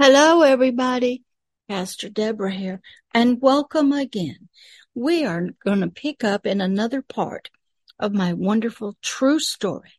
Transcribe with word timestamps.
Hello, 0.00 0.42
everybody. 0.42 1.24
Pastor 1.68 2.08
Deborah 2.08 2.54
here, 2.54 2.80
and 3.12 3.42
welcome 3.42 3.90
again. 3.92 4.48
We 4.94 5.24
are 5.24 5.48
going 5.64 5.80
to 5.80 5.90
pick 5.90 6.22
up 6.22 6.46
in 6.46 6.60
another 6.60 7.02
part 7.02 7.50
of 7.98 8.12
my 8.12 8.32
wonderful 8.32 8.96
true 9.02 9.40
story 9.40 9.90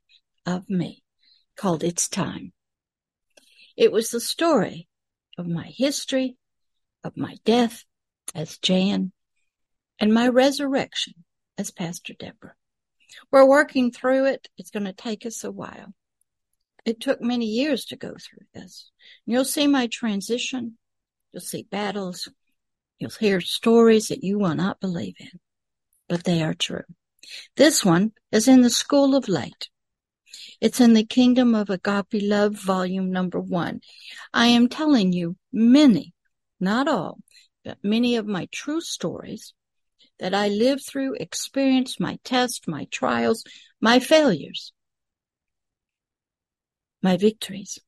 of 0.45 0.69
me 0.69 1.03
called 1.57 1.83
It's 1.83 2.07
Time. 2.07 2.53
It 3.75 3.91
was 3.91 4.09
the 4.09 4.21
story 4.21 4.87
of 5.37 5.47
my 5.47 5.65
history, 5.65 6.37
of 7.03 7.17
my 7.17 7.35
death 7.43 7.83
as 8.33 8.57
Jan, 8.57 9.11
and 9.99 10.13
my 10.13 10.29
resurrection 10.29 11.25
as 11.57 11.71
Pastor 11.71 12.13
Deborah. 12.17 12.55
We're 13.31 13.45
working 13.45 13.91
through 13.91 14.27
it. 14.27 14.47
It's 14.57 14.71
going 14.71 14.85
to 14.85 14.93
take 14.93 15.25
us 15.25 15.43
a 15.43 15.51
while. 15.51 15.93
It 16.85 16.99
took 16.99 17.21
many 17.21 17.45
years 17.45 17.85
to 17.85 17.95
go 17.95 18.09
through 18.09 18.45
this. 18.53 18.91
You'll 19.25 19.45
see 19.45 19.67
my 19.67 19.87
transition. 19.87 20.77
You'll 21.31 21.41
see 21.41 21.63
battles. 21.63 22.29
You'll 22.97 23.11
hear 23.11 23.41
stories 23.41 24.07
that 24.07 24.23
you 24.23 24.39
will 24.39 24.55
not 24.55 24.79
believe 24.79 25.15
in, 25.19 25.39
but 26.07 26.23
they 26.23 26.41
are 26.41 26.53
true. 26.53 26.83
This 27.55 27.85
one 27.85 28.13
is 28.31 28.47
in 28.47 28.61
the 28.61 28.69
School 28.69 29.15
of 29.15 29.27
Light. 29.27 29.69
It's 30.61 30.79
in 30.81 30.93
the 30.93 31.05
Kingdom 31.05 31.55
of 31.55 31.69
Agape 31.69 32.21
Love, 32.21 32.55
volume 32.55 33.11
number 33.11 33.39
one. 33.39 33.81
I 34.33 34.47
am 34.47 34.67
telling 34.67 35.13
you 35.13 35.37
many, 35.51 36.13
not 36.59 36.87
all, 36.87 37.19
but 37.63 37.77
many 37.83 38.15
of 38.15 38.25
my 38.25 38.47
true 38.51 38.81
stories 38.81 39.53
that 40.19 40.33
I 40.33 40.49
lived 40.49 40.85
through, 40.85 41.15
experienced, 41.15 41.99
my 41.99 42.19
tests, 42.23 42.67
my 42.67 42.85
trials, 42.85 43.43
my 43.79 43.99
failures 43.99 44.73
my 47.01 47.17
victories. 47.17 47.79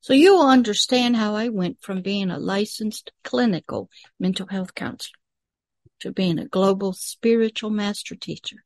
So 0.00 0.12
you 0.12 0.36
will 0.36 0.48
understand 0.48 1.16
how 1.16 1.34
I 1.34 1.48
went 1.48 1.80
from 1.80 2.02
being 2.02 2.30
a 2.30 2.38
licensed 2.38 3.12
clinical 3.24 3.90
mental 4.18 4.46
health 4.46 4.74
counselor 4.74 5.18
to 6.00 6.12
being 6.12 6.38
a 6.38 6.46
global 6.46 6.92
spiritual 6.92 7.70
master 7.70 8.14
teacher, 8.14 8.64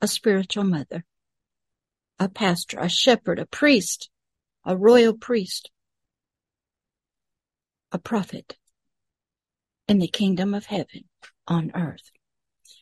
a 0.00 0.06
spiritual 0.06 0.64
mother, 0.64 1.04
a 2.18 2.28
pastor, 2.28 2.78
a 2.78 2.88
shepherd, 2.88 3.38
a 3.38 3.46
priest, 3.46 4.08
a 4.64 4.76
royal 4.76 5.14
priest, 5.14 5.70
a 7.92 7.98
prophet 7.98 8.56
in 9.88 9.98
the 9.98 10.08
kingdom 10.08 10.54
of 10.54 10.66
heaven 10.66 11.04
on 11.46 11.72
earth. 11.74 12.10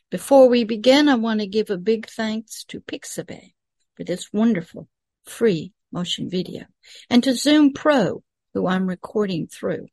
Before 0.09 0.47
we 0.47 0.63
begin, 0.63 1.09
I 1.09 1.15
want 1.15 1.39
to 1.39 1.47
give 1.47 1.69
a 1.69 1.77
big 1.77 2.07
thanks 2.07 2.63
to 2.65 2.79
Pixabay 2.79 3.53
for 3.95 4.03
this 4.03 4.31
wonderful 4.31 4.87
free 5.25 5.73
motion 5.91 6.29
video 6.29 6.65
and 7.09 7.23
to 7.23 7.33
Zoom 7.33 7.73
Pro, 7.73 8.23
who 8.53 8.67
I'm 8.67 8.87
recording 8.87 9.47
through. 9.47 9.87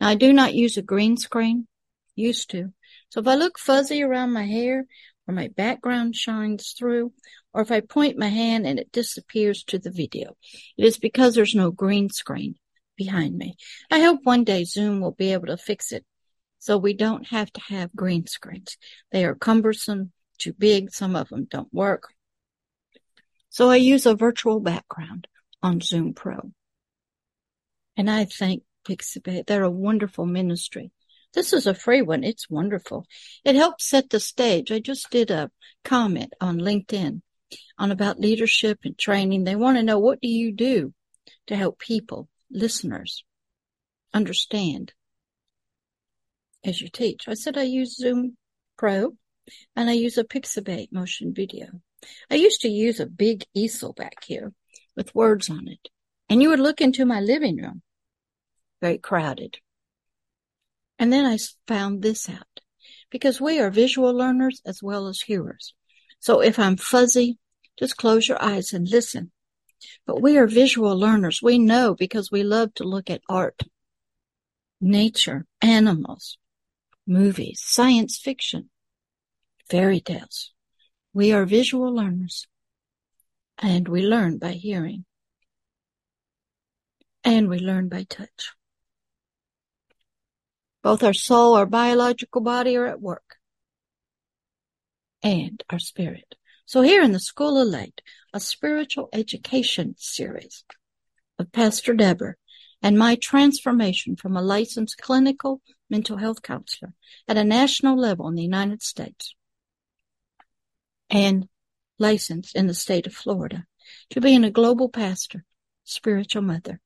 Now 0.00 0.08
I 0.08 0.14
do 0.14 0.32
not 0.32 0.54
use 0.54 0.76
a 0.76 0.82
green 0.82 1.16
screen, 1.16 1.66
used 2.14 2.50
to. 2.50 2.72
So 3.10 3.20
if 3.20 3.26
I 3.26 3.34
look 3.34 3.58
fuzzy 3.58 4.02
around 4.02 4.32
my 4.32 4.46
hair 4.46 4.84
or 5.26 5.34
my 5.34 5.48
background 5.48 6.14
shines 6.14 6.74
through, 6.78 7.12
or 7.52 7.62
if 7.62 7.72
I 7.72 7.80
point 7.80 8.18
my 8.18 8.28
hand 8.28 8.66
and 8.66 8.78
it 8.78 8.92
disappears 8.92 9.64
to 9.64 9.78
the 9.78 9.90
video, 9.90 10.36
it 10.76 10.84
is 10.84 10.98
because 10.98 11.34
there's 11.34 11.54
no 11.54 11.70
green 11.70 12.10
screen 12.10 12.56
behind 12.96 13.36
me. 13.36 13.56
I 13.90 14.00
hope 14.00 14.20
one 14.24 14.44
day 14.44 14.64
Zoom 14.64 15.00
will 15.00 15.12
be 15.12 15.32
able 15.32 15.46
to 15.46 15.56
fix 15.56 15.92
it 15.92 16.04
so 16.58 16.76
we 16.76 16.94
don't 16.94 17.26
have 17.28 17.52
to 17.52 17.60
have 17.68 17.94
green 17.94 18.26
screens. 18.26 18.76
They 19.12 19.24
are 19.24 19.34
cumbersome, 19.34 20.12
too 20.38 20.52
big. 20.52 20.90
Some 20.90 21.16
of 21.16 21.28
them 21.28 21.46
don't 21.48 21.72
work. 21.72 22.08
So 23.56 23.70
I 23.70 23.76
use 23.76 24.04
a 24.04 24.14
virtual 24.14 24.60
background 24.60 25.26
on 25.62 25.80
Zoom 25.80 26.12
Pro. 26.12 26.52
And 27.96 28.10
I 28.10 28.26
thank 28.26 28.64
Pixabay. 28.86 29.46
They're 29.46 29.62
a 29.62 29.70
wonderful 29.70 30.26
ministry. 30.26 30.90
This 31.32 31.54
is 31.54 31.66
a 31.66 31.72
free 31.72 32.02
one. 32.02 32.22
It's 32.22 32.50
wonderful. 32.50 33.06
It 33.46 33.56
helps 33.56 33.88
set 33.88 34.10
the 34.10 34.20
stage. 34.20 34.70
I 34.70 34.78
just 34.78 35.08
did 35.08 35.30
a 35.30 35.50
comment 35.86 36.34
on 36.38 36.58
LinkedIn 36.58 37.22
on 37.78 37.90
about 37.90 38.20
leadership 38.20 38.80
and 38.84 38.98
training. 38.98 39.44
They 39.44 39.56
want 39.56 39.78
to 39.78 39.82
know 39.82 40.00
what 40.00 40.20
do 40.20 40.28
you 40.28 40.52
do 40.52 40.92
to 41.46 41.56
help 41.56 41.78
people, 41.78 42.28
listeners, 42.50 43.24
understand 44.12 44.92
as 46.62 46.82
you 46.82 46.90
teach. 46.90 47.26
I 47.26 47.32
said 47.32 47.56
I 47.56 47.62
use 47.62 47.96
Zoom 47.96 48.36
Pro 48.76 49.16
and 49.74 49.88
I 49.88 49.94
use 49.94 50.18
a 50.18 50.24
Pixabay 50.24 50.92
motion 50.92 51.32
video. 51.32 51.68
I 52.30 52.34
used 52.34 52.60
to 52.62 52.68
use 52.68 53.00
a 53.00 53.06
big 53.06 53.44
easel 53.54 53.92
back 53.92 54.24
here 54.24 54.52
with 54.96 55.14
words 55.14 55.50
on 55.50 55.68
it. 55.68 55.88
And 56.28 56.42
you 56.42 56.48
would 56.50 56.60
look 56.60 56.80
into 56.80 57.04
my 57.04 57.20
living 57.20 57.56
room, 57.56 57.82
very 58.80 58.98
crowded. 58.98 59.58
And 60.98 61.12
then 61.12 61.24
I 61.24 61.38
found 61.66 62.02
this 62.02 62.28
out 62.28 62.60
because 63.10 63.40
we 63.40 63.60
are 63.60 63.70
visual 63.70 64.14
learners 64.14 64.60
as 64.66 64.82
well 64.82 65.06
as 65.06 65.20
hearers. 65.20 65.74
So 66.18 66.40
if 66.40 66.58
I'm 66.58 66.76
fuzzy, 66.76 67.38
just 67.78 67.96
close 67.96 68.26
your 68.28 68.42
eyes 68.42 68.72
and 68.72 68.88
listen. 68.88 69.30
But 70.06 70.22
we 70.22 70.38
are 70.38 70.46
visual 70.46 70.98
learners. 70.98 71.40
We 71.42 71.58
know 71.58 71.94
because 71.94 72.32
we 72.32 72.42
love 72.42 72.74
to 72.74 72.84
look 72.84 73.10
at 73.10 73.20
art, 73.28 73.60
nature, 74.80 75.46
animals, 75.60 76.38
movies, 77.06 77.60
science 77.62 78.18
fiction, 78.18 78.70
fairy 79.68 80.00
tales. 80.00 80.52
We 81.16 81.32
are 81.32 81.46
visual 81.46 81.94
learners 81.94 82.46
and 83.56 83.88
we 83.88 84.02
learn 84.02 84.36
by 84.36 84.52
hearing 84.52 85.06
and 87.24 87.48
we 87.48 87.58
learn 87.58 87.88
by 87.88 88.02
touch. 88.02 88.52
Both 90.82 91.02
our 91.02 91.14
soul, 91.14 91.54
our 91.54 91.64
biological 91.64 92.42
body 92.42 92.76
are 92.76 92.84
at 92.84 93.00
work 93.00 93.36
and 95.22 95.64
our 95.70 95.78
spirit. 95.78 96.34
So 96.66 96.82
here 96.82 97.02
in 97.02 97.12
the 97.12 97.18
School 97.18 97.58
of 97.62 97.68
Light, 97.68 98.02
a 98.34 98.38
spiritual 98.38 99.08
education 99.14 99.94
series 99.96 100.64
of 101.38 101.50
Pastor 101.50 101.94
Deborah 101.94 102.34
and 102.82 102.98
my 102.98 103.14
transformation 103.14 104.16
from 104.16 104.36
a 104.36 104.42
licensed 104.42 104.98
clinical 104.98 105.62
mental 105.88 106.18
health 106.18 106.42
counselor 106.42 106.92
at 107.26 107.38
a 107.38 107.42
national 107.42 107.96
level 107.96 108.28
in 108.28 108.34
the 108.34 108.42
United 108.42 108.82
States 108.82 109.34
and 111.10 111.48
licensed 111.98 112.54
in 112.56 112.66
the 112.66 112.74
state 112.74 113.06
of 113.06 113.14
Florida 113.14 113.66
to 114.10 114.20
being 114.20 114.44
a 114.44 114.50
global 114.50 114.88
pastor, 114.88 115.44
spiritual 115.84 116.42
mother. 116.42 116.80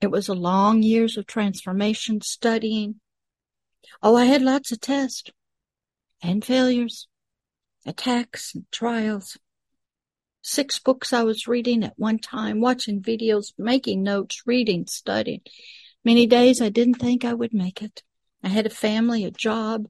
It 0.00 0.10
was 0.10 0.28
a 0.28 0.34
long 0.34 0.82
years 0.82 1.16
of 1.16 1.26
transformation, 1.26 2.20
studying. 2.20 3.00
Oh, 4.02 4.16
I 4.16 4.26
had 4.26 4.42
lots 4.42 4.72
of 4.72 4.80
tests 4.80 5.30
and 6.22 6.44
failures, 6.44 7.08
attacks 7.86 8.54
and 8.54 8.66
trials. 8.70 9.38
Six 10.42 10.78
books 10.78 11.12
I 11.12 11.22
was 11.22 11.48
reading 11.48 11.82
at 11.82 11.98
one 11.98 12.18
time, 12.18 12.60
watching 12.60 13.02
videos, 13.02 13.52
making 13.58 14.02
notes, 14.02 14.42
reading, 14.46 14.86
studying. 14.86 15.40
Many 16.04 16.26
days 16.26 16.60
I 16.60 16.68
didn't 16.68 16.94
think 16.94 17.24
I 17.24 17.34
would 17.34 17.52
make 17.52 17.82
it. 17.82 18.02
I 18.42 18.48
had 18.48 18.66
a 18.66 18.70
family, 18.70 19.24
a 19.24 19.30
job, 19.30 19.86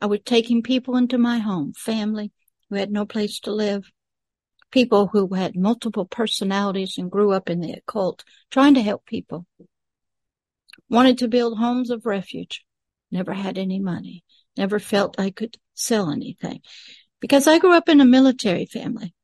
I 0.00 0.06
was 0.06 0.20
taking 0.24 0.62
people 0.62 0.96
into 0.96 1.18
my 1.18 1.38
home, 1.38 1.72
family 1.74 2.32
who 2.68 2.76
had 2.76 2.90
no 2.90 3.04
place 3.04 3.40
to 3.40 3.52
live, 3.52 3.90
people 4.70 5.08
who 5.08 5.34
had 5.34 5.56
multiple 5.56 6.06
personalities 6.06 6.96
and 6.96 7.10
grew 7.10 7.32
up 7.32 7.50
in 7.50 7.60
the 7.60 7.72
occult, 7.72 8.24
trying 8.50 8.74
to 8.74 8.82
help 8.82 9.04
people. 9.04 9.46
Wanted 10.88 11.18
to 11.18 11.28
build 11.28 11.58
homes 11.58 11.90
of 11.90 12.06
refuge. 12.06 12.64
Never 13.10 13.32
had 13.32 13.58
any 13.58 13.78
money. 13.78 14.24
Never 14.56 14.78
felt 14.78 15.20
I 15.20 15.30
could 15.30 15.56
sell 15.74 16.10
anything. 16.10 16.60
Because 17.20 17.46
I 17.46 17.58
grew 17.58 17.74
up 17.74 17.88
in 17.88 18.00
a 18.00 18.06
military 18.06 18.66
family. 18.66 19.14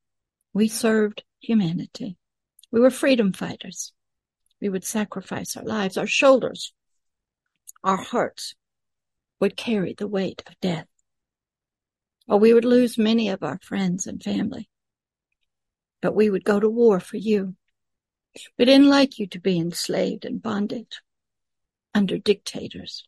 We 0.53 0.69
served 0.69 1.25
humanity. 1.41 2.17
We 2.71 2.81
were 2.81 2.91
freedom 2.91 3.33
fighters. 3.33 3.93
We 4.61 4.69
would 4.69 4.85
sacrifice 4.85 5.57
our 5.57 5.65
lives, 5.65 5.97
our 5.97 6.07
shoulders, 6.07 6.73
our 7.85 7.97
hearts, 7.97 8.55
would 9.41 9.57
carry 9.57 9.95
the 9.95 10.09
weight 10.09 10.43
of 10.47 10.59
death. 10.61 10.87
Or 12.29 12.39
we 12.39 12.53
would 12.53 12.65
lose 12.65 12.99
many 12.99 13.29
of 13.29 13.43
our 13.43 13.59
friends 13.63 14.07
and 14.07 14.23
family. 14.23 14.69
But 16.01 16.15
we 16.15 16.31
would 16.31 16.45
go 16.45 16.59
to 16.59 16.69
war 16.69 17.01
for 17.01 17.17
you. 17.17 17.57
We 18.59 18.65
didn't 18.65 18.89
like 18.89 19.19
you 19.19 19.27
to 19.29 19.41
be 19.41 19.59
enslaved 19.59 20.25
and 20.25 20.43
bondage 20.43 21.01
under 21.95 22.19
dictators. 22.19 23.05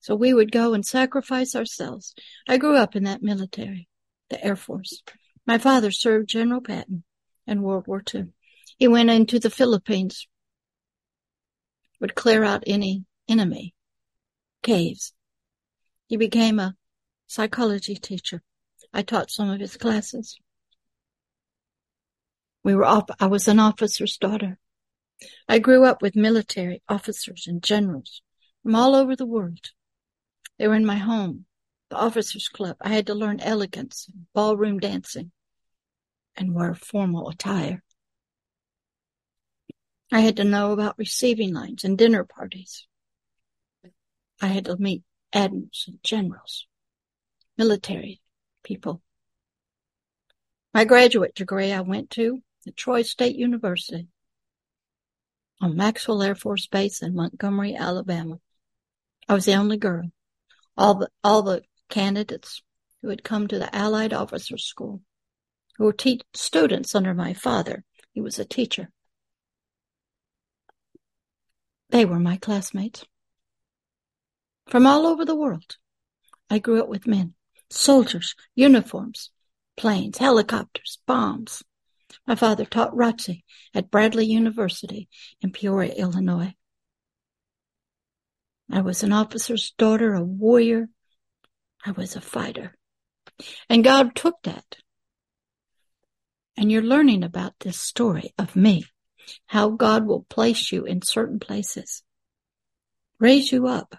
So 0.00 0.14
we 0.14 0.32
would 0.32 0.52
go 0.52 0.72
and 0.74 0.84
sacrifice 0.84 1.54
ourselves. 1.54 2.14
I 2.48 2.56
grew 2.56 2.76
up 2.76 2.96
in 2.96 3.04
that 3.04 3.22
military, 3.22 3.88
the 4.28 4.42
Air 4.42 4.56
Force. 4.56 5.02
My 5.46 5.58
father 5.58 5.90
served 5.90 6.28
General 6.28 6.60
Patton 6.60 7.04
in 7.46 7.62
World 7.62 7.86
War 7.86 8.02
II. 8.14 8.28
He 8.78 8.88
went 8.88 9.10
into 9.10 9.38
the 9.38 9.50
Philippines, 9.50 10.26
would 12.00 12.14
clear 12.14 12.44
out 12.44 12.64
any 12.66 13.04
enemy 13.28 13.74
caves. 14.62 15.12
He 16.06 16.16
became 16.16 16.58
a 16.58 16.76
psychology 17.26 17.94
teacher. 17.94 18.42
I 18.92 19.02
taught 19.02 19.30
some 19.30 19.50
of 19.50 19.60
his 19.60 19.76
classes. 19.76 20.38
We 22.62 22.74
were 22.74 22.84
off, 22.84 23.04
I 23.18 23.26
was 23.26 23.48
an 23.48 23.58
officer's 23.58 24.16
daughter. 24.16 24.58
I 25.48 25.58
grew 25.58 25.84
up 25.84 26.02
with 26.02 26.16
military 26.16 26.82
officers 26.88 27.46
and 27.46 27.62
generals 27.62 28.22
from 28.62 28.74
all 28.74 28.94
over 28.94 29.14
the 29.14 29.26
world. 29.26 29.70
They 30.58 30.68
were 30.68 30.74
in 30.74 30.84
my 30.84 30.96
home, 30.96 31.46
the 31.88 31.96
officers 31.96 32.48
club. 32.48 32.76
I 32.80 32.90
had 32.90 33.06
to 33.06 33.14
learn 33.14 33.40
elegance, 33.40 34.08
and 34.12 34.26
ballroom 34.34 34.78
dancing, 34.78 35.32
and 36.36 36.54
wear 36.54 36.74
formal 36.74 37.28
attire. 37.28 37.82
I 40.12 40.20
had 40.20 40.36
to 40.38 40.44
know 40.44 40.72
about 40.72 40.98
receiving 40.98 41.54
lines 41.54 41.84
and 41.84 41.96
dinner 41.96 42.24
parties. 42.24 42.86
I 44.40 44.48
had 44.48 44.64
to 44.66 44.76
meet 44.76 45.02
admirals 45.32 45.84
and 45.86 45.98
generals, 46.02 46.66
military 47.58 48.20
people. 48.62 49.02
My 50.72 50.84
graduate 50.84 51.34
degree 51.34 51.72
I 51.72 51.80
went 51.80 52.10
to 52.10 52.40
the 52.64 52.72
Troy 52.72 53.02
State 53.02 53.36
University 53.36 54.08
on 55.60 55.76
Maxwell 55.76 56.22
Air 56.22 56.34
Force 56.34 56.66
Base 56.66 57.02
in 57.02 57.14
Montgomery, 57.14 57.74
Alabama. 57.74 58.38
I 59.28 59.34
was 59.34 59.44
the 59.44 59.54
only 59.54 59.76
girl. 59.76 60.10
All 60.76 60.94
the 60.94 61.10
all 61.22 61.42
the 61.42 61.62
candidates 61.88 62.62
who 63.02 63.08
had 63.08 63.24
come 63.24 63.46
to 63.48 63.58
the 63.58 63.74
Allied 63.74 64.12
Officers 64.12 64.64
School, 64.64 65.02
who 65.76 65.84
were 65.84 65.92
te- 65.92 66.22
students 66.34 66.94
under 66.94 67.14
my 67.14 67.34
father, 67.34 67.84
he 68.12 68.20
was 68.20 68.38
a 68.38 68.44
teacher. 68.44 68.90
They 71.90 72.04
were 72.04 72.20
my 72.20 72.36
classmates. 72.36 73.04
From 74.70 74.86
all 74.86 75.04
over 75.04 75.24
the 75.24 75.34
world, 75.34 75.78
I 76.48 76.60
grew 76.60 76.80
up 76.80 76.88
with 76.88 77.08
men, 77.08 77.34
soldiers, 77.70 78.36
uniforms, 78.54 79.30
planes, 79.76 80.18
helicopters, 80.18 80.98
bombs. 81.08 81.64
My 82.24 82.36
father 82.36 82.64
taught 82.64 82.94
ROTC 82.94 83.42
at 83.74 83.90
Bradley 83.90 84.26
University 84.26 85.08
in 85.40 85.50
Peoria, 85.50 85.92
Illinois. 85.94 86.54
I 88.70 88.82
was 88.82 89.02
an 89.02 89.12
officer's 89.12 89.72
daughter, 89.76 90.14
a 90.14 90.22
warrior. 90.22 90.88
I 91.84 91.90
was 91.90 92.14
a 92.14 92.20
fighter. 92.20 92.76
And 93.68 93.82
God 93.82 94.14
took 94.14 94.36
that. 94.44 94.76
And 96.56 96.70
you're 96.70 96.82
learning 96.82 97.24
about 97.24 97.54
this 97.58 97.80
story 97.80 98.32
of 98.38 98.54
me, 98.54 98.84
how 99.46 99.70
God 99.70 100.06
will 100.06 100.26
place 100.30 100.70
you 100.70 100.84
in 100.84 101.02
certain 101.02 101.40
places, 101.40 102.04
raise 103.18 103.50
you 103.50 103.66
up, 103.66 103.96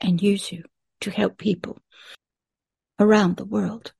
and 0.00 0.22
use 0.22 0.52
you 0.52 0.64
to 1.00 1.10
help 1.10 1.38
people 1.38 1.78
around 2.98 3.36
the 3.36 3.44
world. 3.44 3.92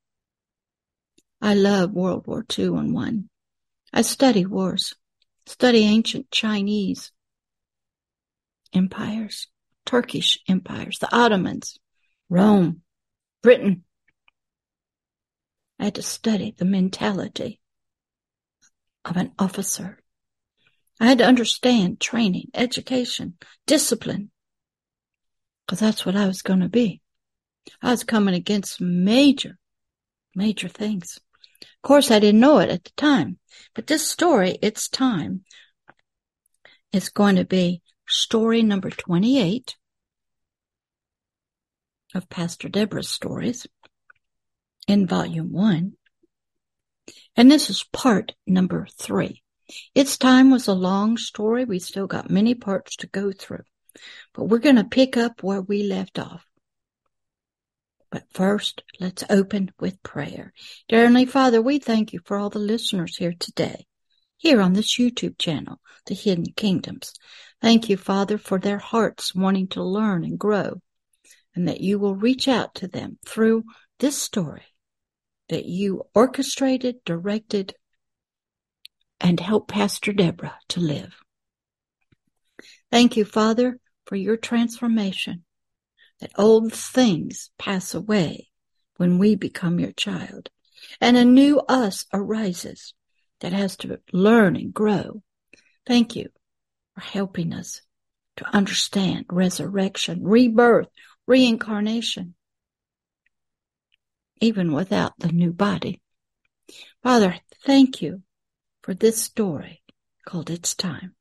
I 1.40 1.54
love 1.54 1.92
World 1.92 2.26
War 2.26 2.44
II 2.58 2.66
and 2.66 2.94
One. 2.94 3.28
I 3.92 4.02
study 4.02 4.44
wars, 4.44 4.94
study 5.46 5.84
ancient 5.84 6.30
Chinese 6.30 7.12
empires, 8.72 9.46
Turkish 9.86 10.38
empires, 10.48 10.98
the 10.98 11.14
Ottomans, 11.14 11.78
Rome, 12.28 12.82
Britain. 13.42 13.84
I 15.78 15.84
had 15.84 15.94
to 15.94 16.02
study 16.02 16.54
the 16.56 16.64
mentality 16.64 17.60
of 19.04 19.16
an 19.16 19.32
officer. 19.38 20.02
I 21.00 21.06
had 21.06 21.18
to 21.18 21.26
understand 21.26 22.00
training, 22.00 22.50
education, 22.52 23.34
discipline, 23.66 24.30
because 25.68 25.80
that's 25.80 26.06
what 26.06 26.16
I 26.16 26.26
was 26.26 26.40
going 26.40 26.60
to 26.60 26.68
be. 26.70 27.02
I 27.82 27.90
was 27.90 28.02
coming 28.02 28.34
against 28.34 28.80
major, 28.80 29.58
major 30.34 30.66
things. 30.66 31.18
Of 31.60 31.82
course, 31.82 32.10
I 32.10 32.20
didn't 32.20 32.40
know 32.40 32.58
it 32.58 32.70
at 32.70 32.84
the 32.84 32.90
time, 32.96 33.38
but 33.74 33.86
this 33.86 34.08
story, 34.08 34.56
its 34.62 34.88
time, 34.88 35.44
is 36.90 37.10
going 37.10 37.36
to 37.36 37.44
be 37.44 37.82
story 38.08 38.62
number 38.62 38.88
28 38.88 39.76
of 42.14 42.30
Pastor 42.30 42.70
Deborah's 42.70 43.10
stories 43.10 43.66
in 44.86 45.06
volume 45.06 45.52
one. 45.52 45.92
And 47.36 47.50
this 47.50 47.68
is 47.68 47.84
part 47.92 48.32
number 48.46 48.86
three. 48.98 49.42
Its 49.94 50.16
time 50.16 50.50
was 50.50 50.66
a 50.66 50.72
long 50.72 51.18
story. 51.18 51.66
We 51.66 51.78
still 51.78 52.06
got 52.06 52.30
many 52.30 52.54
parts 52.54 52.96
to 52.96 53.06
go 53.06 53.32
through, 53.32 53.64
but 54.34 54.44
we're 54.44 54.58
going 54.58 54.76
to 54.76 54.84
pick 54.84 55.16
up 55.16 55.42
where 55.42 55.60
we 55.60 55.82
left 55.82 56.18
off. 56.18 56.44
But 58.10 58.24
first, 58.32 58.82
let's 59.00 59.24
open 59.28 59.70
with 59.78 60.02
prayer. 60.02 60.52
Dear 60.88 61.00
Heavenly 61.00 61.26
Father, 61.26 61.60
we 61.60 61.78
thank 61.78 62.12
you 62.12 62.20
for 62.24 62.38
all 62.38 62.48
the 62.48 62.58
listeners 62.58 63.16
here 63.16 63.34
today, 63.38 63.86
here 64.36 64.62
on 64.62 64.72
this 64.72 64.98
YouTube 64.98 65.38
channel, 65.38 65.78
The 66.06 66.14
Hidden 66.14 66.52
Kingdoms. 66.56 67.12
Thank 67.60 67.88
you, 67.88 67.96
Father, 67.96 68.38
for 68.38 68.58
their 68.58 68.78
hearts 68.78 69.34
wanting 69.34 69.68
to 69.68 69.82
learn 69.82 70.24
and 70.24 70.38
grow, 70.38 70.80
and 71.54 71.68
that 71.68 71.80
you 71.80 71.98
will 71.98 72.14
reach 72.14 72.48
out 72.48 72.76
to 72.76 72.88
them 72.88 73.18
through 73.26 73.64
this 73.98 74.16
story 74.16 74.64
that 75.48 75.66
you 75.66 76.04
orchestrated, 76.14 77.04
directed, 77.04 77.74
and 79.20 79.40
helped 79.40 79.68
Pastor 79.68 80.12
Deborah 80.12 80.58
to 80.68 80.80
live. 80.80 81.16
Thank 82.90 83.16
you, 83.16 83.24
Father, 83.24 83.78
for 84.06 84.16
your 84.16 84.36
transformation 84.36 85.44
that 86.20 86.32
old 86.36 86.72
things 86.72 87.50
pass 87.58 87.94
away 87.94 88.48
when 88.96 89.18
we 89.18 89.34
become 89.36 89.78
your 89.78 89.92
child, 89.92 90.50
and 91.00 91.16
a 91.16 91.24
new 91.24 91.60
us 91.60 92.06
arises 92.12 92.94
that 93.40 93.52
has 93.52 93.76
to 93.76 94.00
learn 94.12 94.56
and 94.56 94.74
grow. 94.74 95.22
Thank 95.86 96.16
you 96.16 96.30
for 96.94 97.00
helping 97.02 97.52
us 97.52 97.82
to 98.36 98.56
understand 98.56 99.26
resurrection, 99.30 100.24
rebirth, 100.24 100.88
reincarnation, 101.26 102.34
even 104.40 104.72
without 104.72 105.12
the 105.18 105.28
new 105.28 105.52
body. 105.52 106.00
Father, 107.02 107.36
thank 107.64 108.02
you 108.02 108.22
for 108.82 108.94
this 108.94 109.22
story 109.22 109.82
called 110.24 110.50
It's 110.50 110.74
Time. 110.74 111.14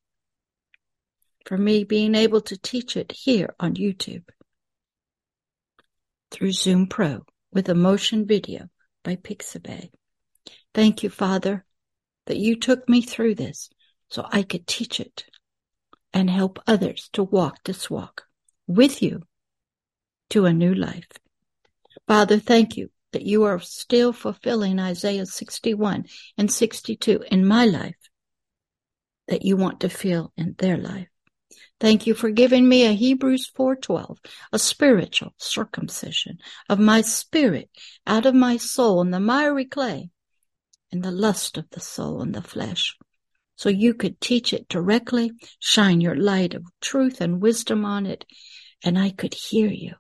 For 1.48 1.58
me 1.58 1.86
being 1.86 2.14
able 2.14 2.42
to 2.42 2.58
teach 2.58 2.98
it 2.98 3.14
here 3.14 3.56
on 3.58 3.76
YouTube 3.76 4.26
through 6.30 6.52
Zoom 6.52 6.88
Pro 6.88 7.26
with 7.54 7.70
a 7.70 7.74
motion 7.74 8.28
video 8.28 8.68
by 9.02 9.16
Pixabay. 9.16 9.90
Thank 10.74 11.04
you, 11.04 11.10
Father, 11.10 11.64
that 12.26 12.36
you 12.36 12.58
took 12.58 12.90
me 12.90 13.02
through 13.02 13.36
this 13.36 13.70
so 14.10 14.28
I 14.30 14.44
could 14.44 14.68
teach 14.68 15.00
it 15.00 15.24
and 16.14 16.30
help 16.30 16.60
others 16.68 17.10
to 17.14 17.24
walk 17.24 17.64
this 17.64 17.90
walk 17.90 18.26
with 18.68 19.02
you 19.02 19.24
to 20.32 20.48
a 20.48 20.54
new 20.54 20.74
life. 20.74 21.08
Father, 22.08 22.40
thank 22.40 22.76
you 22.76 22.90
that 23.14 23.26
you 23.26 23.46
are 23.46 23.62
still 23.62 24.12
fulfilling 24.12 24.80
Isaiah 24.80 25.26
61 25.26 26.08
and 26.38 26.52
62 26.52 27.24
in 27.32 27.48
my 27.48 27.64
life 27.64 27.96
that 29.30 29.46
you 29.46 29.56
want 29.56 29.80
to 29.80 29.90
feel 29.90 30.34
in 30.36 30.54
their 30.58 30.76
life. 30.76 31.08
Thank 31.80 32.08
you 32.08 32.16
for 32.16 32.32
giving 32.32 32.68
me 32.68 32.86
a 32.86 32.94
Hebrews 32.94 33.52
4:12, 33.56 34.18
a 34.52 34.58
spiritual 34.58 35.34
circumcision 35.38 36.40
of 36.68 36.80
my 36.80 37.02
spirit 37.02 37.70
out 38.08 38.26
of 38.26 38.34
my 38.34 38.58
soul 38.58 39.02
in 39.02 39.12
the 39.12 39.20
miry 39.20 39.66
clay 39.66 40.10
and 40.92 41.04
the 41.04 41.12
lust 41.12 41.58
of 41.58 41.70
the 41.70 41.80
soul 41.80 42.22
and 42.22 42.34
the 42.34 42.42
flesh. 42.42 42.98
So 43.56 43.70
you 43.70 43.94
could 43.94 44.20
teach 44.20 44.54
it 44.54 44.68
directly, 44.68 45.32
shine 45.60 46.02
your 46.02 46.16
light 46.16 46.56
of 46.56 46.66
truth 46.82 47.22
and 47.22 47.42
wisdom 47.42 47.86
on 47.86 48.08
it, 48.08 48.26
and 48.84 48.98
I 48.98 49.12
could 49.12 49.36
hear 49.36 49.70
you 49.70 49.96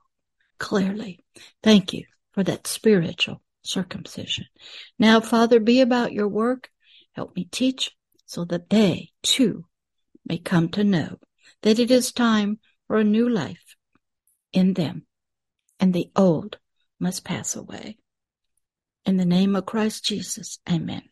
clearly. 0.57 1.24
Thank 1.62 1.93
you 1.93 2.05
for 2.31 2.43
that 2.43 2.65
spiritual 2.65 3.43
circumcision. 3.63 4.46
Now, 4.98 5.19
Father, 5.19 5.60
be 5.60 5.81
about 5.81 6.13
your 6.13 6.27
work. 6.27 6.69
Help 7.13 7.36
me 7.36 7.48
teach 7.51 7.91
so 8.25 8.46
that 8.46 8.69
they 8.69 9.12
too 9.22 9.65
may 10.25 10.38
come 10.38 10.69
to 10.69 10.84
know 10.84 11.19
that 11.63 11.79
it 11.79 11.91
is 11.91 12.11
time 12.11 12.59
for 12.87 12.97
a 12.97 13.03
new 13.03 13.29
life 13.29 13.75
in 14.53 14.73
them, 14.73 15.05
and 15.79 15.93
the 15.93 16.09
old 16.15 16.57
must 16.99 17.23
pass 17.23 17.55
away. 17.55 17.97
In 19.05 19.17
the 19.17 19.25
name 19.25 19.55
of 19.55 19.65
Christ 19.65 20.03
Jesus, 20.03 20.59
amen. 20.69 21.03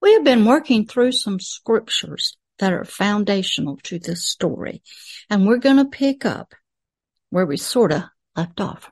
We 0.00 0.14
have 0.14 0.24
been 0.24 0.44
working 0.44 0.86
through 0.86 1.12
some 1.12 1.40
scriptures 1.40 2.36
that 2.58 2.72
are 2.72 2.84
foundational 2.84 3.78
to 3.84 3.98
this 3.98 4.26
story, 4.26 4.82
and 5.28 5.46
we're 5.46 5.58
going 5.58 5.76
to 5.76 5.84
pick 5.84 6.24
up 6.24 6.54
where 7.30 7.46
we 7.46 7.56
sort 7.56 7.92
of 7.92 8.04
left 8.36 8.60
off. 8.60 8.90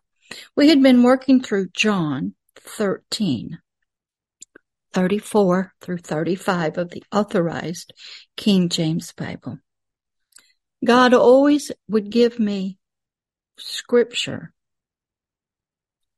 We 0.56 0.68
had 0.68 0.82
been 0.82 1.02
working 1.02 1.42
through 1.42 1.68
John 1.72 2.34
13, 2.60 3.58
34 4.92 5.72
through 5.80 5.98
35 5.98 6.78
of 6.78 6.90
the 6.90 7.02
authorized 7.12 7.92
King 8.36 8.68
James 8.68 9.12
Bible. 9.12 9.58
God 10.84 11.14
always 11.14 11.72
would 11.88 12.10
give 12.10 12.38
me 12.38 12.78
scripture 13.58 14.52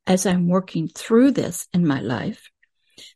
as 0.07 0.27
I'm 0.27 0.49
working 0.49 0.89
through 0.89 1.33
this 1.33 1.69
in 1.73 1.87
my 1.87 2.01
life 2.01 2.51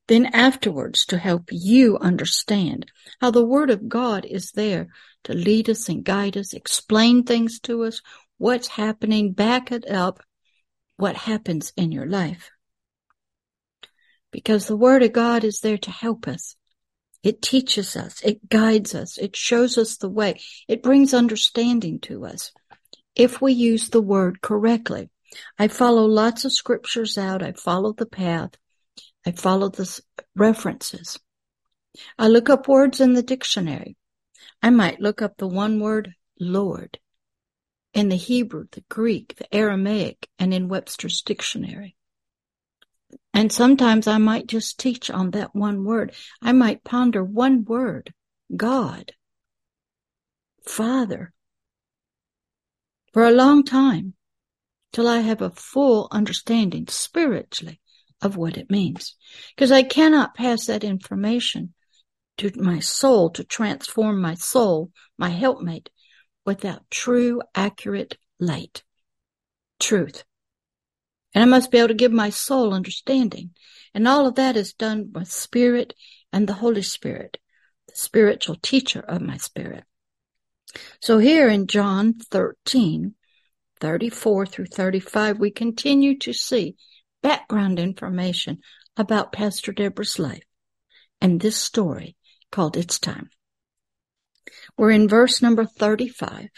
Then 0.09 0.27
afterwards 0.27 1.07
to 1.07 1.19
help 1.19 1.49
you 1.51 1.99
understand 1.99 2.91
how 3.21 3.31
the 3.31 3.45
Word 3.45 3.71
of 3.71 3.89
God 3.89 4.25
is 4.25 4.53
there 4.53 4.89
to 5.25 5.35
lead 5.35 5.71
us 5.71 5.89
and 5.89 6.05
guide 6.05 6.37
us, 6.37 6.53
explain 6.53 7.25
things 7.25 7.61
to 7.61 7.85
us, 7.85 8.03
what's 8.39 8.69
happening, 8.69 9.33
back 9.33 9.73
it 9.73 9.89
up, 9.89 10.23
what 10.97 11.17
happens 11.17 11.73
in 11.77 11.93
your 11.93 12.07
life. 12.07 12.51
Because 14.31 14.67
the 14.67 14.77
Word 14.77 15.03
of 15.03 15.13
God 15.13 15.45
is 15.45 15.61
there 15.61 15.79
to 15.79 15.91
help 15.91 16.27
us. 16.29 16.57
It 17.23 17.41
teaches 17.41 17.97
us, 17.97 18.21
it 18.23 18.49
guides 18.49 18.95
us, 18.95 19.17
it 19.17 19.37
shows 19.37 19.79
us 19.79 19.97
the 19.97 20.09
way, 20.09 20.41
it 20.67 20.83
brings 20.83 21.15
understanding 21.15 22.01
to 22.01 22.27
us 22.27 22.53
if 23.15 23.41
we 23.41 23.53
use 23.53 23.89
the 23.91 24.01
Word 24.01 24.41
correctly. 24.41 25.11
I 25.59 25.69
follow 25.69 26.05
lots 26.05 26.45
of 26.45 26.53
scriptures 26.53 27.17
out, 27.17 27.43
I 27.43 27.53
follow 27.53 27.93
the 27.93 28.07
path, 28.07 28.51
I 29.25 29.33
follow 29.33 29.69
the 29.69 30.01
references. 30.35 31.19
I 32.19 32.29
look 32.29 32.51
up 32.51 32.69
words 32.69 33.01
in 33.01 33.13
the 33.13 33.23
dictionary. 33.23 33.97
I 34.63 34.71
might 34.71 35.01
look 35.01 35.23
up 35.23 35.37
the 35.37 35.47
one 35.47 35.79
word 35.79 36.15
Lord 36.41 36.99
in 37.93 38.09
the 38.09 38.17
Hebrew, 38.17 38.67
the 38.73 38.85
Greek, 38.89 39.37
the 39.37 39.55
Aramaic, 39.55 40.29
and 40.39 40.55
in 40.55 40.69
Webster's 40.69 41.23
dictionary. 41.23 41.97
And 43.35 43.53
sometimes 43.53 44.07
I 44.07 44.19
might 44.19 44.47
just 44.47 44.79
teach 44.79 45.11
on 45.11 45.31
that 45.31 45.55
one 45.55 45.85
word. 45.85 46.15
I 46.41 46.53
might 46.53 46.85
ponder 46.85 47.25
one 47.25 47.65
word, 47.65 48.13
God, 48.55 49.13
Father, 50.65 51.33
for 53.13 53.25
a 53.25 53.33
long 53.33 53.65
time 53.65 54.15
till 54.93 55.09
I 55.09 55.21
have 55.21 55.43
a 55.43 55.51
full 55.51 56.09
understanding 56.11 56.87
spiritually 56.89 57.81
of 58.21 58.37
what 58.37 58.57
it 58.57 58.71
means. 58.71 59.17
Because 59.55 59.73
I 59.73 59.83
cannot 59.83 60.35
pass 60.35 60.67
that 60.67 60.85
information 60.85 61.75
to 62.39 62.51
my 62.57 62.79
soul 62.79 63.31
to 63.31 63.45
transform 63.45 64.21
my 64.21 64.35
soul, 64.35 64.91
my 65.19 65.31
helpmate, 65.31 65.91
without 66.45 66.91
true, 66.91 67.43
accurate 67.55 68.17
light, 68.39 68.83
truth. 69.79 70.25
And 71.35 71.43
I 71.43 71.47
must 71.47 71.71
be 71.71 71.79
able 71.79 71.89
to 71.89 71.95
give 71.95 72.13
my 72.13 72.31
soul 72.31 72.75
understanding. 72.75 73.51
And 73.95 74.07
all 74.07 74.27
of 74.27 74.35
that 74.37 74.57
is 74.57 74.73
done 74.73 75.05
by 75.05 75.25
Spirit 75.25 75.95
and 76.33 76.49
the 76.49 76.55
Holy 76.55 76.83
Spirit, 76.83 77.39
the 77.89 77.97
spiritual 77.97 78.57
teacher 78.57 79.01
of 79.01 79.21
my 79.21 79.37
spirit. 79.37 79.85
So 81.01 81.19
here 81.19 81.49
in 81.49 81.67
John 81.67 82.15
13, 82.15 83.15
34 83.81 84.47
through 84.47 84.67
35, 84.67 85.39
we 85.39 85.51
continue 85.51 86.19
to 86.19 86.33
see 86.33 86.77
background 87.23 87.79
information 87.79 88.59
about 88.97 89.33
Pastor 89.33 89.73
Deborah's 89.73 90.19
life 90.19 90.45
and 91.21 91.41
this 91.41 91.57
story 91.57 92.17
called 92.51 92.77
It's 92.77 92.99
Time. 92.99 93.31
We're 94.77 94.91
in 94.91 95.09
verse 95.09 95.43
number 95.43 95.65
35. 95.65 96.49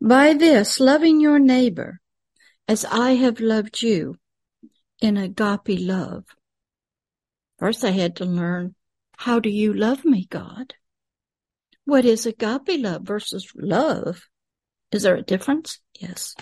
By 0.00 0.34
this, 0.34 0.80
loving 0.80 1.20
your 1.20 1.38
neighbor 1.38 2.00
as 2.68 2.84
I 2.84 3.12
have 3.12 3.40
loved 3.40 3.82
you 3.82 4.16
in 5.00 5.16
agape 5.16 5.78
love. 5.80 6.24
First, 7.58 7.84
I 7.84 7.90
had 7.90 8.16
to 8.16 8.24
learn 8.24 8.74
how 9.16 9.40
do 9.40 9.48
you 9.48 9.72
love 9.72 10.04
me, 10.04 10.26
God? 10.28 10.74
What 11.84 12.04
is 12.04 12.26
agape 12.26 12.80
love 12.80 13.02
versus 13.02 13.50
love? 13.54 14.22
Is 14.92 15.04
there 15.04 15.16
a 15.16 15.22
difference? 15.22 15.80
Yes. 16.00 16.34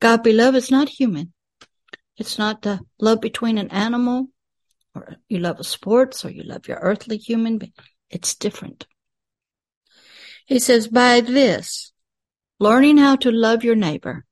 Agape 0.00 0.34
love 0.34 0.54
is 0.54 0.70
not 0.70 0.88
human. 0.88 1.32
It's 2.16 2.38
not 2.38 2.62
the 2.62 2.80
love 3.00 3.20
between 3.20 3.58
an 3.58 3.70
animal 3.70 4.28
or 4.94 5.16
you 5.28 5.38
love 5.38 5.58
a 5.58 5.64
sports 5.64 6.24
or 6.24 6.30
you 6.30 6.42
love 6.42 6.68
your 6.68 6.78
earthly 6.80 7.16
human 7.16 7.58
being. 7.58 7.72
It's 8.10 8.34
different. 8.34 8.86
He 10.46 10.58
says, 10.58 10.88
by 10.88 11.22
this, 11.22 11.92
learning 12.60 12.98
how 12.98 13.16
to 13.16 13.30
love 13.30 13.64
your 13.64 13.76
neighbor 13.76 14.26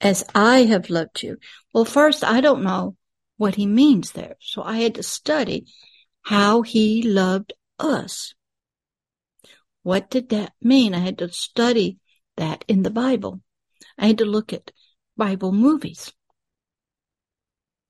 as 0.00 0.24
I 0.34 0.64
have 0.64 0.90
loved 0.90 1.22
you. 1.22 1.38
Well, 1.72 1.84
first, 1.84 2.24
I 2.24 2.40
don't 2.40 2.62
know 2.62 2.96
what 3.36 3.54
he 3.56 3.66
means 3.66 4.12
there. 4.12 4.36
So 4.40 4.62
I 4.62 4.78
had 4.78 4.94
to 4.96 5.02
study 5.02 5.66
how 6.22 6.62
he 6.62 7.02
loved 7.02 7.52
us. 7.78 8.34
What 9.82 10.10
did 10.10 10.28
that 10.30 10.52
mean? 10.60 10.94
I 10.94 10.98
had 10.98 11.18
to 11.18 11.32
study 11.32 11.98
that 12.36 12.64
in 12.68 12.82
the 12.82 12.90
Bible. 12.90 13.40
I 13.96 14.08
had 14.08 14.18
to 14.18 14.24
look 14.24 14.52
at 14.52 14.72
Bible 15.16 15.52
movies. 15.52 16.12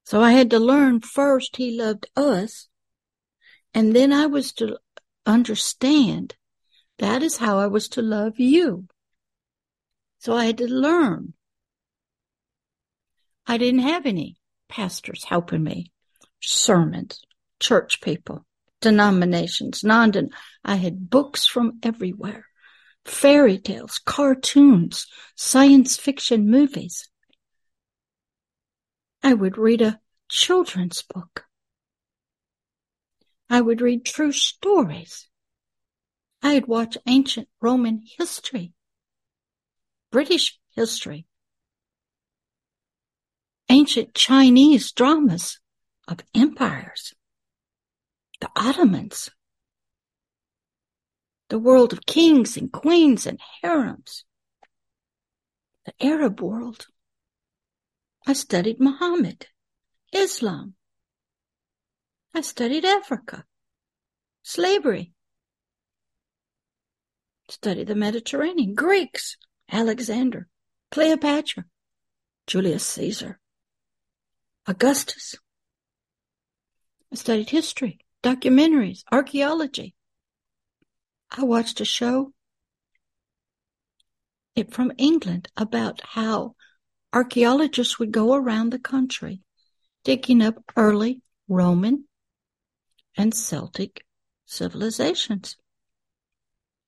So 0.05 0.23
I 0.23 0.33
had 0.33 0.51
to 0.51 0.59
learn 0.59 1.01
first 1.01 1.57
he 1.57 1.77
loved 1.77 2.09
us, 2.17 2.69
and 3.75 3.95
then 3.95 4.13
I 4.13 4.27
was 4.27 4.53
to 4.55 4.79
understand 5.27 6.35
that 6.99 7.23
is 7.23 7.37
how 7.37 7.59
I 7.59 7.67
was 7.67 7.89
to 7.91 8.03
love 8.03 8.41
you. 8.41 8.87
So 10.19 10.35
I 10.35 10.47
had 10.47 10.59
to 10.59 10.67
learn. 10.67 11.35
I 13.51 13.57
didn't 13.57 13.81
have 13.81 14.05
any 14.05 14.37
pastors 14.69 15.25
helping 15.25 15.65
me, 15.65 15.91
sermons, 16.43 17.23
church 17.59 18.03
people, 18.03 18.45
denominations, 18.83 19.83
non 19.83 20.13
I 20.63 20.77
had 20.77 21.09
books 21.09 21.47
from 21.47 21.79
everywhere, 21.83 22.45
fairy 23.07 23.59
tales, 23.59 23.99
cartoons, 24.05 25.07
science 25.35 25.97
fiction 25.97 26.51
movies. 26.51 27.09
I 29.23 29.33
would 29.33 29.57
read 29.57 29.81
a 29.81 29.99
children's 30.29 31.01
book. 31.01 31.47
I 33.49 33.63
would 33.63 33.81
read 33.81 34.05
true 34.05 34.33
stories. 34.33 35.27
I'd 36.43 36.67
watch 36.67 36.99
ancient 37.07 37.49
Roman 37.63 38.03
history, 38.19 38.75
British 40.11 40.61
history, 40.77 41.27
ancient 43.69 44.15
Chinese 44.15 44.93
dramas 44.93 45.61
of 46.07 46.21
empires, 46.35 47.15
the 48.41 48.49
Ottomans, 48.57 49.31
the 51.49 51.59
world 51.59 51.93
of 51.93 52.07
kings 52.07 52.57
and 52.57 52.73
queens 52.73 53.27
and 53.27 53.39
harems, 53.63 54.25
the 55.85 55.93
Arab 56.05 56.41
world. 56.41 56.87
I 58.27 58.33
studied 58.33 58.81
Muhammad, 58.81 59.47
Islam. 60.13 60.75
I 62.35 62.43
studied 62.43 62.85
Africa, 62.85 63.45
slavery. 64.43 65.13
Studied 67.51 67.87
the 67.87 67.95
Mediterranean, 67.95 68.75
Greeks, 68.75 69.39
Alexander, 69.73 70.49
Cleopatra, 70.91 71.65
Julius 72.47 72.85
Caesar, 72.85 73.41
Augustus. 74.69 75.35
I 77.11 77.17
studied 77.17 77.49
history, 77.49 78.01
documentaries, 78.23 79.03
archaeology. 79.11 79.95
I 81.31 81.45
watched 81.45 81.81
a 81.81 81.87
show 81.87 82.35
it 84.55 84.71
from 84.71 84.93
England 84.99 85.49
about 85.57 86.03
how 86.03 86.55
archaeologists 87.15 87.99
would 87.99 88.13
go 88.13 88.35
around 88.35 88.69
the 88.69 88.79
country 88.79 89.41
digging 90.05 90.43
up 90.43 90.63
early 90.77 91.23
Roman 91.49 92.05
and 93.17 93.33
Celtic 93.33 94.05
civilizations. 94.45 95.57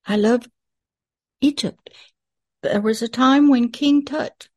I 0.04 0.16
love 0.16 0.46
Egypt. 1.40 1.88
There 2.60 2.82
was 2.82 3.00
a 3.00 3.08
time 3.08 3.48
when 3.48 3.72
King 3.72 4.04
Tut, 4.04 4.49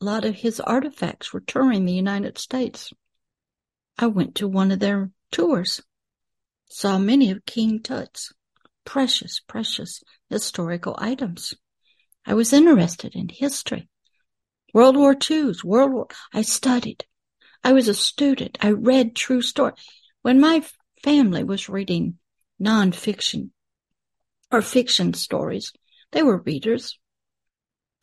a 0.00 0.04
lot 0.04 0.24
of 0.24 0.34
his 0.34 0.60
artifacts 0.60 1.32
were 1.32 1.40
touring 1.40 1.84
the 1.84 1.92
United 1.92 2.38
States. 2.38 2.92
I 3.98 4.08
went 4.08 4.34
to 4.36 4.48
one 4.48 4.70
of 4.70 4.80
their 4.80 5.10
tours, 5.30 5.80
saw 6.68 6.98
many 6.98 7.30
of 7.30 7.46
King 7.46 7.80
Tut's 7.80 8.32
precious, 8.84 9.40
precious 9.40 10.02
historical 10.28 10.94
items. 10.98 11.54
I 12.26 12.34
was 12.34 12.52
interested 12.52 13.14
in 13.14 13.28
history. 13.28 13.88
World 14.72 14.96
War 14.96 15.16
II's, 15.30 15.62
World 15.62 15.92
War, 15.92 16.08
I 16.32 16.42
studied. 16.42 17.04
I 17.62 17.72
was 17.72 17.88
a 17.88 17.94
student. 17.94 18.58
I 18.60 18.72
read 18.72 19.14
true 19.14 19.40
story. 19.40 19.72
When 20.22 20.40
my 20.40 20.62
family 21.02 21.44
was 21.44 21.68
reading 21.68 22.18
nonfiction 22.60 23.50
or 24.50 24.62
fiction 24.62 25.14
stories, 25.14 25.72
they 26.12 26.22
were 26.22 26.38
readers. 26.38 26.98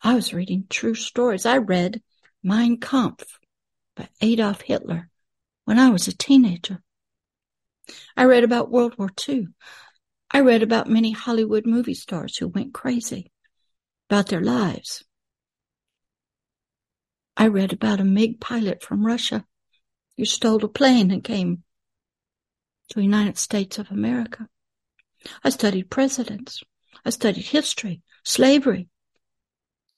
I 0.02 0.14
was 0.14 0.34
reading 0.34 0.66
true 0.68 0.94
stories. 0.94 1.46
I 1.46 1.58
read 1.58 2.02
Mein 2.42 2.80
Kampf 2.80 3.38
by 3.94 4.08
Adolf 4.20 4.62
Hitler 4.62 5.08
when 5.64 5.78
I 5.78 5.90
was 5.90 6.08
a 6.08 6.16
teenager. 6.16 6.82
I 8.16 8.24
read 8.24 8.42
about 8.42 8.70
World 8.70 8.98
War 8.98 9.10
II. 9.28 9.46
I 10.30 10.40
read 10.40 10.62
about 10.62 10.88
many 10.88 11.12
Hollywood 11.12 11.66
movie 11.66 11.94
stars 11.94 12.36
who 12.36 12.48
went 12.48 12.74
crazy 12.74 13.30
about 14.10 14.26
their 14.26 14.40
lives. 14.40 15.04
I 17.36 17.46
read 17.46 17.72
about 17.72 18.00
a 18.00 18.04
MiG 18.04 18.40
pilot 18.40 18.82
from 18.82 19.06
Russia 19.06 19.46
You 20.16 20.24
stole 20.24 20.64
a 20.64 20.68
plane 20.68 21.10
and 21.10 21.24
came 21.24 21.62
to 22.88 22.96
the 22.96 23.02
United 23.04 23.38
States 23.38 23.78
of 23.78 23.90
America. 23.90 24.48
I 25.44 25.50
studied 25.50 25.90
presidents. 25.90 26.62
I 27.04 27.10
studied 27.10 27.46
history, 27.46 28.02
slavery. 28.24 28.88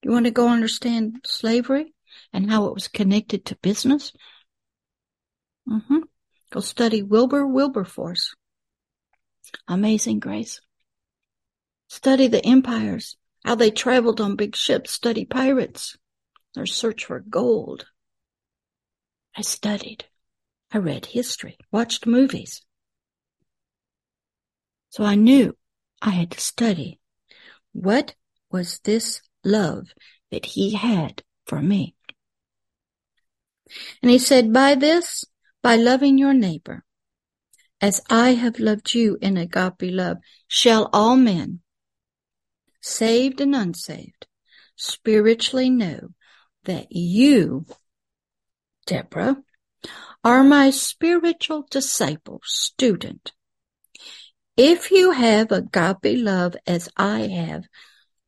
You 0.04 0.11
want 0.11 0.26
to 0.26 0.30
go 0.30 0.49
understand 0.49 1.25
slavery 1.25 1.94
and 2.30 2.50
how 2.50 2.66
it 2.66 2.75
was 2.75 2.88
connected 2.88 3.46
to 3.46 3.56
business? 3.56 4.12
Mm-hmm. 5.66 6.00
Go 6.50 6.61
study 6.61 7.02
Wilbur 7.02 7.46
Wilberforce. 7.46 8.34
Amazing 9.66 10.18
Grace. 10.18 10.61
Study 11.88 12.28
the 12.28 12.44
empires, 12.44 13.16
how 13.46 13.54
they 13.54 13.70
traveled 13.70 14.20
on 14.20 14.37
big 14.37 14.54
ships. 14.54 14.90
Study 14.90 15.25
pirates, 15.25 15.96
their 16.54 16.66
search 16.66 17.06
for 17.06 17.20
gold. 17.20 17.87
I 19.34 19.40
studied. 19.40 20.04
I 20.70 20.78
read 20.78 21.06
history, 21.06 21.56
watched 21.73 22.06
movies. 22.06 22.61
So 24.90 25.02
I 25.02 25.14
knew 25.14 25.56
I 26.02 26.11
had 26.11 26.30
to 26.32 26.40
study. 26.40 27.00
What 27.73 28.14
was 28.50 28.80
this 28.80 29.23
love 29.44 29.88
that 30.30 30.46
he 30.46 30.74
had 30.74 31.22
for 31.46 31.60
me? 31.60 31.94
And 34.02 34.10
he 34.10 34.18
said, 34.18 34.52
by 34.52 34.74
this, 34.74 35.24
by 35.62 35.76
loving 35.76 36.18
your 36.18 36.34
neighbor, 36.34 36.84
as 37.80 38.00
I 38.08 38.34
have 38.34 38.58
loved 38.58 38.94
you 38.94 39.18
in 39.20 39.36
agape 39.36 39.74
love, 39.82 40.18
shall 40.46 40.88
all 40.92 41.16
men, 41.16 41.60
saved 42.80 43.40
and 43.40 43.54
unsaved, 43.54 44.26
spiritually 44.76 45.70
know 45.70 46.10
that 46.64 46.92
you, 46.92 47.66
Deborah, 48.86 49.36
are 50.22 50.44
my 50.44 50.70
spiritual 50.70 51.66
disciple, 51.70 52.40
student, 52.44 53.32
if 54.56 54.90
you 54.90 55.10
have 55.10 55.50
agape 55.52 56.18
love 56.18 56.56
as 56.66 56.88
I 56.96 57.20
have 57.22 57.64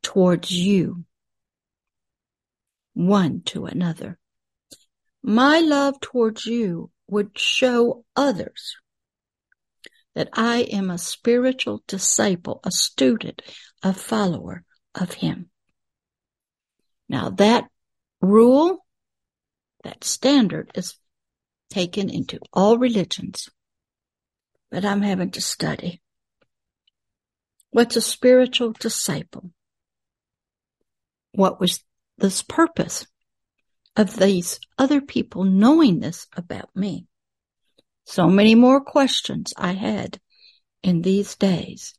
towards 0.06 0.52
you, 0.52 1.04
one 2.94 3.42
to 3.42 3.66
another, 3.66 4.16
my 5.20 5.58
love 5.58 5.98
towards 5.98 6.46
you 6.46 6.92
would 7.08 7.36
show 7.36 8.04
others 8.14 8.76
that 10.14 10.28
I 10.32 10.58
am 10.58 10.90
a 10.90 10.96
spiritual 10.96 11.82
disciple, 11.88 12.60
a 12.62 12.70
student, 12.70 13.42
a 13.82 13.92
follower 13.92 14.62
of 14.94 15.14
Him. 15.14 15.50
Now 17.08 17.30
that 17.30 17.64
rule, 18.20 18.86
that 19.82 20.04
standard 20.04 20.70
is 20.76 20.94
taken 21.68 22.08
into 22.08 22.38
all 22.52 22.78
religions, 22.78 23.48
but 24.70 24.84
I'm 24.84 25.02
having 25.02 25.32
to 25.32 25.40
study. 25.40 26.00
What's 27.70 27.96
a 27.96 28.00
spiritual 28.00 28.70
disciple? 28.70 29.50
What 31.36 31.60
was 31.60 31.84
this 32.16 32.42
purpose 32.42 33.06
of 33.94 34.16
these 34.16 34.58
other 34.78 35.02
people 35.02 35.44
knowing 35.44 36.00
this 36.00 36.26
about 36.34 36.74
me? 36.74 37.06
So 38.04 38.28
many 38.28 38.54
more 38.54 38.80
questions 38.80 39.52
I 39.54 39.72
had 39.72 40.18
in 40.82 41.02
these 41.02 41.36
days 41.36 41.92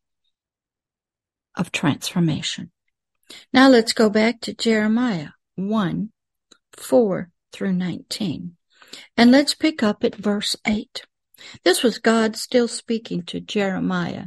of 1.56 1.72
transformation. 1.72 2.72
Now 3.54 3.70
let's 3.70 3.94
go 3.94 4.10
back 4.10 4.42
to 4.42 4.56
Jeremiah 4.56 5.30
1, 5.56 6.10
4 6.76 7.30
through 7.52 7.74
19. 7.74 8.56
And 9.16 9.32
let's 9.32 9.54
pick 9.54 9.84
up 9.84 10.04
at 10.04 10.16
verse 10.16 10.56
8. 10.66 11.06
This 11.64 11.84
was 11.84 12.00
God 12.00 12.36
still 12.36 12.68
speaking 12.68 13.22
to 13.26 13.40
Jeremiah 13.40 14.26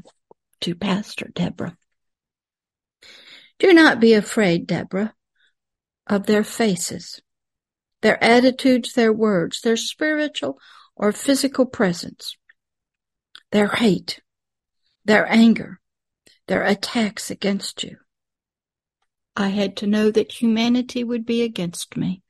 to 0.61 0.77
Pastor 0.77 1.33
Deborah. 1.35 1.77
Do 3.61 3.75
not 3.75 4.01
be 4.01 4.15
afraid, 4.15 4.67
Deborah, 4.67 5.15
of 6.07 6.25
their 6.25 6.43
faces, 6.43 7.21
their 8.01 8.23
attitudes, 8.25 8.95
their 8.95 9.13
words, 9.13 9.61
their 9.61 9.77
spiritual 9.77 10.59
or 10.97 11.13
physical 11.13 11.67
presence, 11.67 12.39
their 13.53 13.69
hate, 13.69 14.23
their 15.05 15.31
anger, 15.31 15.79
their 16.49 16.65
attacks 16.65 17.31
against 17.31 17.85
you. 17.85 17.99
I 19.37 19.49
had 19.49 19.77
to 19.79 19.87
know 19.87 20.11
that 20.11 20.41
humanity 20.41 21.05
would 21.05 21.27
be 21.27 21.43
against 21.43 21.99
me, 21.99 22.23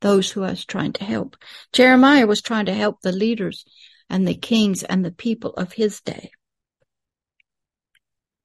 those 0.00 0.30
who 0.30 0.44
I 0.44 0.50
was 0.50 0.64
trying 0.64 0.92
to 0.94 1.04
help. 1.04 1.36
Jeremiah 1.72 2.28
was 2.28 2.42
trying 2.42 2.66
to 2.66 2.74
help 2.74 3.00
the 3.00 3.12
leaders 3.12 3.64
and 4.08 4.26
the 4.26 4.34
kings 4.36 4.84
and 4.84 5.04
the 5.04 5.10
people 5.10 5.52
of 5.54 5.72
his 5.72 6.00
day. 6.00 6.30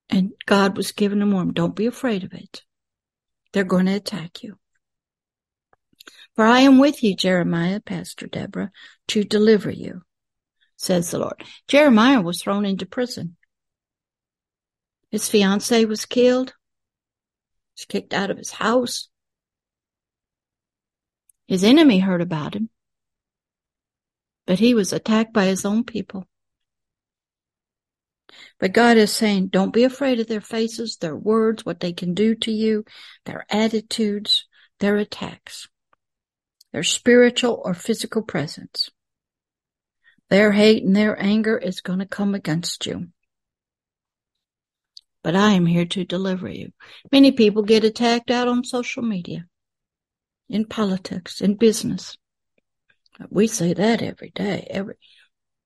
And 0.10 0.34
God 0.46 0.78
was 0.78 0.92
giving 0.92 1.20
them 1.20 1.32
warning. 1.32 1.54
Don't 1.54 1.76
be 1.76 1.88
afraid 1.88 2.24
of 2.24 2.34
it. 2.34 2.64
They're 3.54 3.64
going 3.64 3.88
to 3.88 3.96
attack 3.96 4.44
you. 4.44 4.58
For 6.36 6.46
I 6.46 6.60
am 6.62 6.80
with 6.80 7.02
you, 7.02 7.16
Jeremiah, 7.16 7.80
Pastor 7.80 8.28
Deborah, 8.28 8.72
to 9.08 9.24
deliver 9.24 9.72
you, 9.72 10.02
says 10.76 11.12
the 11.12 11.20
Lord. 11.20 11.44
Jeremiah 11.68 12.22
was 12.22 12.42
thrown 12.42 12.66
into 12.66 12.86
prison. 12.86 13.38
His 15.10 15.30
fiancee 15.30 15.86
was 15.86 16.06
killed. 16.06 16.54
He's 17.76 17.86
kicked 17.86 18.14
out 18.14 18.30
of 18.30 18.38
his 18.38 18.52
house. 18.52 19.08
His 21.48 21.64
enemy 21.64 22.00
heard 22.00 22.22
about 22.22 22.56
him, 22.56 22.70
but 24.46 24.60
he 24.60 24.74
was 24.74 24.92
attacked 24.92 25.32
by 25.32 25.46
his 25.46 25.64
own 25.64 25.84
people. 25.84 26.28
But 28.60 28.74
God 28.74 28.98
is 28.98 29.12
saying, 29.12 29.48
don't 29.48 29.74
be 29.74 29.84
afraid 29.84 30.20
of 30.20 30.28
their 30.28 30.42
faces, 30.42 30.98
their 30.98 31.16
words, 31.16 31.66
what 31.66 31.80
they 31.80 31.94
can 31.94 32.14
do 32.14 32.36
to 32.36 32.52
you, 32.52 32.86
their 33.26 33.46
attitudes, 33.50 34.48
their 34.80 34.98
attacks, 34.98 35.68
their 36.72 36.84
spiritual 36.84 37.62
or 37.64 37.74
physical 37.74 38.22
presence. 38.22 38.90
Their 40.30 40.52
hate 40.52 40.84
and 40.84 40.96
their 40.96 41.22
anger 41.22 41.58
is 41.58 41.82
going 41.82 42.00
to 42.00 42.08
come 42.08 42.34
against 42.34 42.86
you. 42.86 43.10
But 45.24 45.36
I 45.36 45.52
am 45.52 45.66
here 45.66 45.86
to 45.86 46.06
deliver 46.06 46.50
you. 46.50 46.72
Many 47.12 47.32
people 47.32 47.64
get 47.64 47.84
attacked 47.84 48.32
out 48.32 48.48
on 48.48 48.64
social 48.64 49.04
media, 49.04 49.46
in 50.50 50.66
politics, 50.66 51.42
in 51.42 51.56
business. 51.56 52.18
We 53.30 53.48
say 53.48 53.74
that 53.74 54.02
every 54.02 54.32
day, 54.32 54.68
every, 54.70 54.96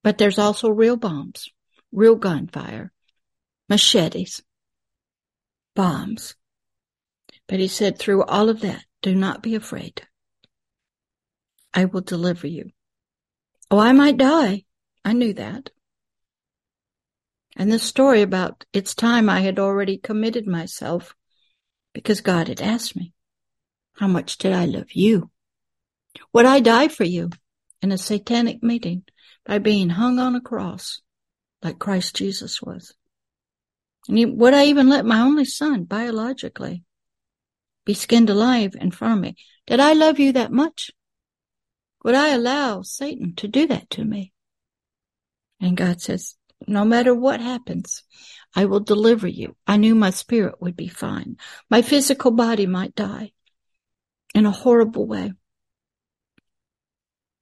but 0.04 0.18
there's 0.18 0.38
also 0.38 0.70
real 0.70 0.98
bombs 0.98 1.50
real 1.92 2.16
gunfire, 2.16 2.92
machetes, 3.68 4.42
bombs. 5.76 6.36
But 7.48 7.60
he 7.60 7.68
said, 7.68 7.98
through 7.98 8.24
all 8.24 8.50
of 8.50 8.62
that, 8.62 8.84
do 9.02 9.16
not 9.16 9.42
be 9.42 9.56
afraid. 9.56 10.02
I 11.74 11.86
will 11.86 12.02
deliver 12.02 12.48
you. 12.48 12.72
Oh, 13.72 13.80
I 13.80 13.92
might 13.92 14.18
die. 14.18 14.66
I 15.06 15.14
knew 15.14 15.34
that. 15.34 15.70
And 17.56 17.72
the 17.72 17.80
story 17.80 18.22
about 18.22 18.66
it's 18.74 18.96
time 18.96 19.30
I 19.30 19.42
had 19.42 19.60
already 19.60 19.98
committed 19.98 20.48
myself 20.48 21.16
because 21.94 22.22
God 22.22 22.48
had 22.48 22.62
asked 22.62 22.96
me, 22.96 23.14
how 23.94 24.08
much 24.08 24.38
did 24.38 24.54
I 24.54 24.66
love 24.66 24.92
you? 24.94 25.30
Would 26.34 26.46
I 26.46 26.60
die 26.60 26.88
for 26.88 27.04
you 27.04 27.30
in 27.82 27.92
a 27.92 27.98
satanic 27.98 28.64
meeting 28.64 29.04
by 29.46 29.58
being 29.60 29.90
hung 29.90 30.20
on 30.20 30.36
a 30.36 30.42
cross? 30.42 31.02
Like 31.64 31.80
Christ 31.80 32.16
Jesus 32.16 32.62
was. 32.62 32.94
And 34.08 34.40
would 34.40 34.54
I 34.54 34.66
even 34.66 34.90
let 34.90 35.06
my 35.06 35.20
only 35.20 35.46
son, 35.46 35.84
biologically, 35.84 36.84
be 37.86 37.94
skinned 37.94 38.30
alive 38.30 38.76
in 38.80 38.92
front 38.92 39.16
of 39.16 39.20
me? 39.20 39.36
Did 39.68 39.80
I 39.80 39.94
love 39.94 40.20
you 40.20 40.32
that 40.34 40.52
much? 40.52 40.92
Would 42.04 42.16
I 42.16 42.30
allow 42.30 42.82
Satan 42.82 43.36
to 43.36 43.48
do 43.48 43.68
that 43.68 43.90
to 43.92 44.04
me? 44.04 44.32
And 45.60 45.76
God 45.76 46.02
says, 46.02 46.36
no 46.68 46.86
matter 46.86 47.14
what 47.14 47.42
happens, 47.42 48.04
I 48.56 48.66
will 48.66 48.80
deliver 48.80 49.28
you. 49.28 49.56
I 49.68 49.78
knew 49.78 49.96
my 49.96 50.10
spirit 50.10 50.62
would 50.62 50.76
be 50.76 50.88
fine. 50.88 51.38
My 51.70 51.82
physical 51.82 52.32
body 52.32 52.66
might 52.66 52.96
die 52.96 53.34
in 54.34 54.46
a 54.46 54.52
horrible 54.52 55.06
way. 55.06 55.34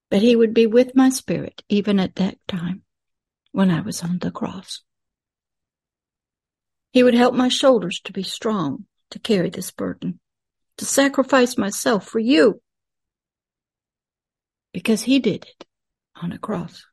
But 0.10 0.22
he 0.22 0.36
would 0.36 0.54
be 0.54 0.68
with 0.68 0.96
my 0.96 1.10
spirit 1.10 1.64
even 1.70 2.00
at 2.00 2.16
that 2.16 2.38
time 2.48 2.84
when 3.58 3.72
I 3.72 3.82
was 3.82 4.04
on 4.04 4.20
the 4.20 4.30
cross. 4.30 4.84
He 6.92 7.02
would 7.02 7.16
help 7.16 7.34
my 7.34 7.48
shoulders 7.48 8.00
to 8.02 8.14
be 8.14 8.22
strong 8.22 8.86
to 9.10 9.18
carry 9.18 9.50
this 9.50 9.72
burden, 9.72 10.20
to 10.78 10.86
sacrifice 10.86 11.58
myself 11.58 12.08
for 12.08 12.20
you. 12.20 12.62
Because 14.74 15.02
he 15.02 15.18
did 15.18 15.44
it 15.46 15.66
on 16.22 16.34
a 16.34 16.38
cross. 16.38 16.86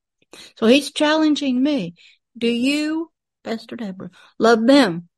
So 0.57 0.67
he's 0.67 0.91
challenging 0.91 1.63
me. 1.63 1.97
Do 2.39 2.49
you, 2.49 3.13
Pastor 3.43 3.77
Deborah, 3.77 4.09
love 4.39 4.67
them? 4.67 5.11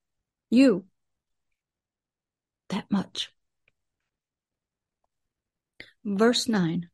You. 0.51 0.87
That 2.71 2.91
much. 2.91 3.31
Verse 6.05 6.49
9. 6.49 6.89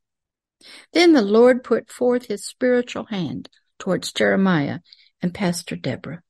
Then 0.92 1.14
the 1.14 1.22
Lord 1.22 1.64
put 1.64 1.90
forth 1.90 2.26
his 2.26 2.44
spiritual 2.44 3.06
hand 3.06 3.48
towards 3.82 4.12
Jeremiah 4.12 4.78
and 5.20 5.34
Pastor 5.34 5.74
Deborah 5.74 6.22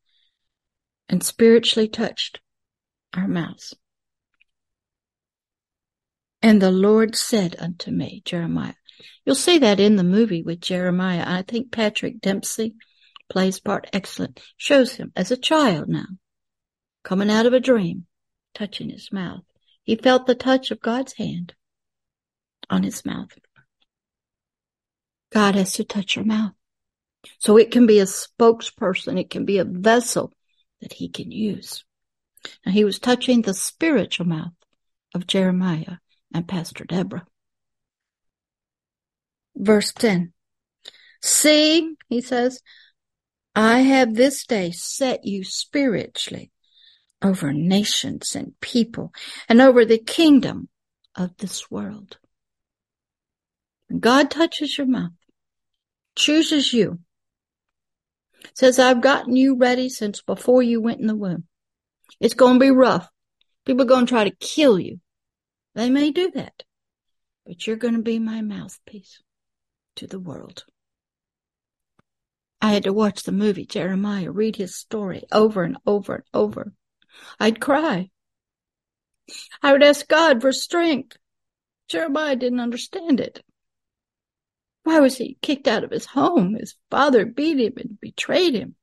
and 1.07 1.23
spiritually 1.23 1.87
touched 1.87 2.41
our 3.15 3.29
mouths. 3.29 3.75
And 6.41 6.63
the 6.63 6.71
Lord 6.71 7.15
said 7.15 7.55
unto 7.59 7.91
me, 7.91 8.23
Jeremiah. 8.25 8.73
You'll 9.27 9.35
see 9.35 9.59
that 9.59 9.81
in 9.81 9.97
the 9.97 10.03
movie 10.03 10.43
with 10.43 10.63
Jeremiah. 10.63 11.25
I 11.27 11.43
think 11.43 11.71
Patrick 11.71 12.23
Dempsey 12.23 12.75
plays 13.29 13.61
part 13.61 13.87
excellent. 13.93 14.41
Shows 14.57 14.95
him 14.95 15.13
as 15.15 15.31
a 15.31 15.37
child 15.37 15.89
now, 15.89 16.07
coming 17.05 17.31
out 17.31 17.45
of 17.45 17.53
a 17.53 17.61
dream, 17.61 18.07
touching 18.55 18.89
his 18.89 19.13
mouth. 19.13 19.43
He 19.83 19.97
felt 19.97 20.27
the 20.27 20.35
touch 20.35 20.71
of 20.71 20.81
God's 20.81 21.13
hand 21.19 21.53
on 22.71 22.83
his 22.83 23.05
mouth. 23.05 23.37
God 25.31 25.55
has 25.55 25.75
to 25.75 25.85
touch 25.85 26.17
your 26.17 26.25
mouth. 26.25 26.53
So 27.39 27.57
it 27.57 27.71
can 27.71 27.87
be 27.87 28.01
a 28.01 28.05
spokesperson. 28.05 29.19
It 29.19 29.31
can 29.31 29.45
be 29.45 29.59
a 29.59 29.65
vessel 29.65 30.33
that 30.81 30.93
he 30.93 31.09
can 31.09 31.31
use. 31.31 31.85
Now 32.67 32.73
he 32.73 32.85
was 32.85 32.99
touching 32.99 33.43
the 33.43 33.55
spiritual 33.55 34.27
mouth 34.27 34.53
of 35.15 35.27
Jeremiah 35.27 35.99
and 36.35 36.49
Pastor 36.49 36.85
Deborah. 36.85 37.27
Verse 39.55 39.93
10. 39.93 40.33
See, 41.23 41.95
he 42.09 42.21
says, 42.21 42.61
I 43.55 43.81
have 43.81 44.15
this 44.15 44.47
day 44.47 44.71
set 44.71 45.25
you 45.25 45.45
spiritually 45.45 46.51
over 47.23 47.53
nations 47.53 48.35
and 48.35 48.59
people 48.61 49.13
and 49.49 49.61
over 49.61 49.85
the 49.85 49.99
kingdom 49.99 50.69
of 51.15 51.37
this 51.37 51.71
world. 51.71 52.19
God 54.01 54.31
touches 54.31 54.79
your 54.79 54.87
mouth, 54.87 55.13
chooses 56.17 56.73
you, 56.73 57.01
says, 58.55 58.79
I've 58.79 59.01
gotten 59.01 59.37
you 59.37 59.57
ready 59.57 59.89
since 59.89 60.23
before 60.23 60.63
you 60.63 60.81
went 60.81 61.01
in 61.01 61.07
the 61.07 61.17
womb. 61.17 61.45
It's 62.21 62.35
going 62.35 62.55
to 62.55 62.61
be 62.61 62.71
rough. 62.71 63.09
People 63.65 63.83
are 63.83 63.87
going 63.87 64.07
to 64.07 64.11
try 64.11 64.25
to 64.25 64.37
kill 64.37 64.79
you. 64.79 65.01
They 65.75 65.89
may 65.89 66.11
do 66.11 66.31
that, 66.33 66.65
but 67.47 67.67
you're 67.67 67.77
going 67.77 67.95
to 67.95 68.03
be 68.03 68.19
my 68.19 68.43
mouthpiece 68.43 69.21
to 69.97 70.07
the 70.07 70.21
world. 70.21 70.65
I 72.61 72.73
had 72.73 72.85
to 72.85 72.93
watch 72.93 73.23
the 73.23 73.33
movie 73.33 73.67
Jeremiah, 73.67 74.31
read 74.31 74.57
his 74.57 74.77
story 74.77 75.25
over 75.33 75.65
and 75.65 75.77
over 75.87 76.15
and 76.15 76.25
over. 76.33 76.73
I'd 77.41 77.61
cry. 77.61 78.11
I 79.63 79.73
would 79.73 79.83
ask 79.83 80.07
God 80.07 80.41
for 80.41 80.53
strength. 80.53 81.17
Jeremiah 81.89 82.37
didn't 82.37 82.61
understand 82.61 83.21
it. 83.21 83.45
Why 84.85 85.01
was 85.01 85.17
he 85.17 85.39
kicked 85.43 85.69
out 85.69 85.85
of 85.85 85.91
his 85.91 86.07
home? 86.07 86.55
His 86.55 86.75
father 86.91 87.25
beat 87.25 87.61
him 87.61 87.75
and 87.77 88.01
betrayed 88.01 88.55
him. 88.55 88.75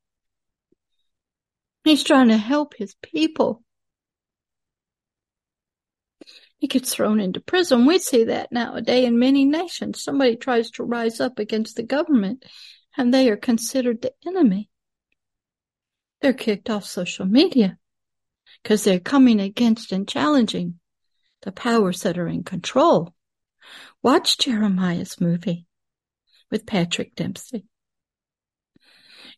He's 1.83 2.03
trying 2.03 2.29
to 2.29 2.37
help 2.37 2.75
his 2.75 2.95
people. 3.01 3.63
He 6.57 6.67
gets 6.67 6.93
thrown 6.93 7.19
into 7.19 7.39
prison. 7.39 7.85
We 7.85 7.99
see 7.99 8.25
that 8.25 8.51
nowadays 8.51 9.07
in 9.07 9.17
many 9.17 9.45
nations. 9.45 10.03
Somebody 10.03 10.35
tries 10.35 10.71
to 10.71 10.83
rise 10.83 11.19
up 11.19 11.39
against 11.39 11.75
the 11.77 11.83
government 11.83 12.43
and 12.97 13.13
they 13.13 13.29
are 13.29 13.37
considered 13.37 14.01
the 14.01 14.13
enemy. 14.27 14.69
They're 16.21 16.33
kicked 16.33 16.69
off 16.69 16.83
social 16.83 17.25
media 17.25 17.77
because 18.61 18.83
they're 18.83 18.99
coming 18.99 19.39
against 19.39 19.93
and 19.93 20.07
challenging 20.07 20.79
the 21.43 21.53
powers 21.53 22.01
that 22.01 22.17
are 22.17 22.27
in 22.27 22.43
control. 22.43 23.13
Watch 24.03 24.37
Jeremiah's 24.37 25.21
movie 25.21 25.65
with 26.51 26.65
Patrick 26.65 27.15
Dempsey. 27.15 27.65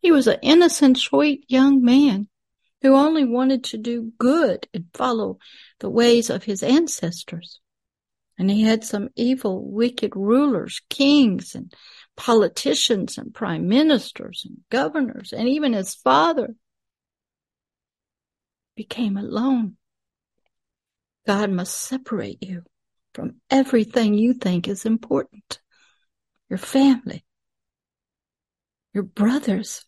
He 0.02 0.12
was 0.12 0.28
an 0.28 0.39
innocent, 0.41 0.97
sweet 0.97 1.45
young 1.47 1.84
man 1.84 2.28
who 2.82 2.95
only 2.95 3.24
wanted 3.24 3.63
to 3.65 3.78
do 3.78 4.12
good 4.17 4.67
and 4.74 4.86
follow 4.93 5.38
the 5.80 5.89
ways 5.89 6.30
of 6.30 6.43
his 6.43 6.63
ancestors. 6.63 7.60
And 8.38 8.50
he 8.50 8.63
had 8.63 8.84
some 8.84 9.10
evil, 9.15 9.63
wicked 9.69 10.15
rulers, 10.15 10.82
kings 10.89 11.54
and 11.54 11.71
politicians 12.17 13.17
and 13.17 13.34
prime 13.34 13.67
ministers 13.67 14.43
and 14.47 14.58
governors, 14.71 15.32
and 15.32 15.47
even 15.47 15.74
his 15.74 15.93
father 15.93 16.56
became 18.76 19.17
alone. 19.17 19.78
God 21.28 21.52
must 21.52 21.78
separate 21.78 22.41
you 22.41 22.63
from 23.13 23.36
everything 23.52 24.15
you 24.15 24.34
think 24.34 24.67
is 24.67 24.86
important. 24.86 25.60
Your 26.52 26.58
family, 26.58 27.24
your 28.94 29.04
brothers, 29.04 29.86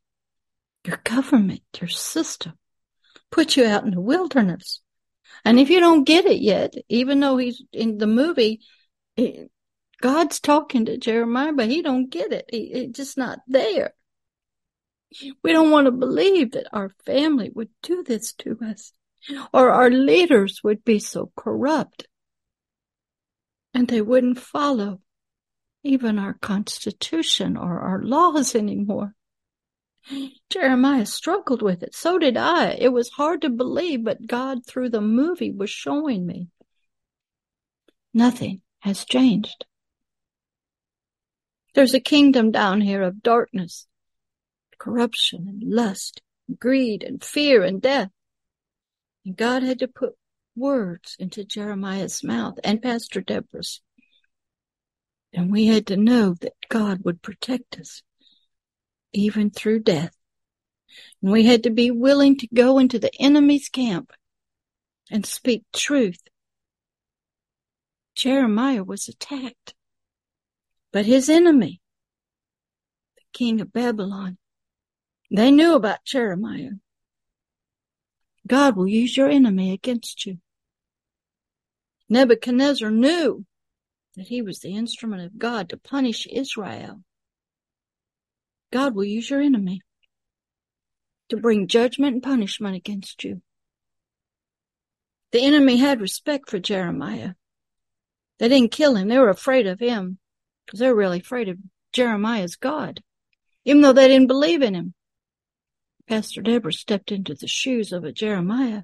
your 0.86 0.96
government, 1.04 1.62
your 1.82 1.90
system 1.90 2.54
put 3.32 3.58
you 3.58 3.66
out 3.66 3.84
in 3.84 3.92
the 3.92 4.00
wilderness. 4.00 4.80
And 5.44 5.60
if 5.60 5.70
you 5.70 5.82
don't 5.82 6.06
get 6.06 6.24
it 6.24 6.40
yet, 6.40 6.74
even 6.88 7.20
though 7.20 7.36
he's 7.36 7.62
in 7.74 7.98
the 7.98 8.08
movie, 8.08 8.62
God's 10.00 10.40
talking 10.40 10.86
to 10.86 10.96
Jeremiah, 10.96 11.52
but 11.52 11.68
he 11.68 11.82
don't 11.82 12.10
get 12.10 12.32
it. 12.32 12.46
He, 12.50 12.60
it's 12.60 12.96
just 12.96 13.18
not 13.18 13.40
there. 13.46 13.94
We 15.44 15.52
don't 15.52 15.70
want 15.70 15.88
to 15.88 15.92
believe 15.92 16.52
that 16.52 16.68
our 16.72 16.92
family 17.06 17.52
would 17.54 17.72
do 17.82 18.04
this 18.04 18.32
to 18.36 18.58
us 18.66 18.94
or 19.54 19.70
our 19.70 19.90
leaders 19.90 20.62
would 20.64 20.86
be 20.86 21.00
so 21.00 21.30
corrupt 21.36 22.08
and 23.74 23.90
they 23.90 24.02
wouldn't 24.02 24.40
follow 24.40 25.02
even 25.84 26.18
our 26.18 26.34
constitution 26.34 27.58
or 27.58 27.80
our 27.80 28.02
laws 28.02 28.56
anymore. 28.56 29.14
Jeremiah 30.50 31.06
struggled 31.06 31.62
with 31.62 31.84
it. 31.84 31.96
So 31.96 32.18
did 32.18 32.38
I. 32.38 32.72
It 32.72 32.90
was 32.90 33.10
hard 33.10 33.42
to 33.42 33.50
believe, 33.50 34.04
but 34.04 34.28
God, 34.28 34.66
through 34.66 34.90
the 34.90 35.02
movie, 35.02 35.52
was 35.52 35.70
showing 35.70 36.26
me 36.26 36.48
nothing 38.14 38.62
has 38.80 39.06
changed. 39.06 39.66
There's 41.74 41.94
a 41.94 42.00
kingdom 42.00 42.52
down 42.52 42.82
here 42.82 43.02
of 43.02 43.24
darkness, 43.24 43.88
corruption 44.78 45.48
and 45.48 45.64
lust, 45.64 46.22
and 46.48 46.60
greed 46.60 47.04
and 47.04 47.24
fear 47.24 47.64
and 47.64 47.82
death. 47.82 48.10
And 49.26 49.36
God 49.36 49.64
had 49.64 49.80
to 49.80 49.88
put 49.88 50.14
words 50.56 51.16
into 51.18 51.44
Jeremiah's 51.44 52.24
mouth 52.24 52.60
and 52.64 52.82
Pastor 52.82 53.22
Deborah's. 53.22 53.82
And 55.34 55.52
we 55.52 55.66
had 55.66 55.88
to 55.88 55.98
know 55.98 56.36
that 56.42 56.54
God 56.70 57.04
would 57.04 57.22
protect 57.22 57.80
us 57.80 58.04
even 59.14 59.50
through 59.50 59.80
death. 59.80 60.16
And 61.22 61.32
we 61.32 61.46
had 61.46 61.64
to 61.64 61.72
be 61.72 61.90
willing 61.90 62.38
to 62.38 62.48
go 62.54 62.78
into 62.78 63.00
the 63.00 63.12
enemy's 63.20 63.70
camp 63.70 64.12
and 65.10 65.26
speak 65.26 65.64
truth. 65.74 66.22
Jeremiah 68.16 68.84
was 68.84 69.08
attacked, 69.08 69.74
but 70.92 71.06
his 71.06 71.30
enemy, 71.30 71.82
the 73.16 73.24
king 73.34 73.60
of 73.60 73.74
Babylon, 73.74 74.38
they 75.32 75.50
knew 75.50 75.74
about 75.74 76.06
Jeremiah. 76.06 76.72
God 78.46 78.76
will 78.76 78.88
use 78.88 79.18
your 79.18 79.30
enemy 79.30 79.72
against 79.72 80.28
you. 80.28 80.38
Nebuchadnezzar 82.08 82.92
knew 82.92 83.46
that 84.16 84.28
he 84.28 84.42
was 84.42 84.60
the 84.60 84.76
instrument 84.76 85.24
of 85.24 85.38
God 85.38 85.70
to 85.70 85.78
punish 85.78 86.28
Israel. 86.28 87.04
God 88.72 88.96
will 88.96 89.04
use 89.04 89.30
your 89.30 89.42
enemy 89.42 89.82
to 91.30 91.38
bring 91.38 91.68
judgment 91.68 92.14
and 92.14 92.24
punishment 92.24 92.76
against 92.76 93.24
you. 93.24 93.42
The 95.32 95.44
enemy 95.44 95.78
had 95.78 96.02
respect 96.02 96.50
for 96.50 96.60
Jeremiah. 96.60 97.34
They 98.40 98.50
didn't 98.50 98.72
kill 98.72 98.96
him. 98.96 99.08
They 99.08 99.18
were 99.18 99.30
afraid 99.30 99.68
of 99.68 99.80
him 99.80 100.20
because 100.66 100.80
they 100.80 100.88
were 100.88 100.96
really 100.96 101.20
afraid 101.20 101.50
of 101.50 101.58
Jeremiah's 101.92 102.56
God, 102.56 103.02
even 103.66 103.82
though 103.82 103.94
they 103.94 104.08
didn't 104.08 104.28
believe 104.28 104.62
in 104.62 104.76
him. 104.76 104.94
Pastor 106.08 106.42
Deborah 106.42 106.74
stepped 106.74 107.12
into 107.12 107.34
the 107.34 107.48
shoes 107.48 107.92
of 107.92 108.04
a 108.04 108.12
Jeremiah. 108.12 108.84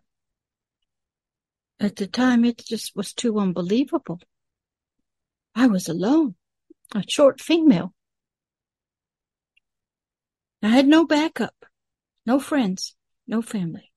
At 1.80 1.98
the 1.98 2.08
time, 2.08 2.46
it 2.46 2.58
just 2.66 2.96
was 2.96 3.14
too 3.14 3.40
unbelievable. 3.40 4.20
I 5.60 5.68
was 5.68 5.90
alone, 5.90 6.36
a 6.96 7.04
short 7.06 7.42
female. 7.42 7.94
I 10.64 10.70
had 10.70 10.88
no 10.88 11.06
backup, 11.06 11.66
no 12.26 12.40
friends, 12.40 12.96
no 13.28 13.42
family. 13.42 13.92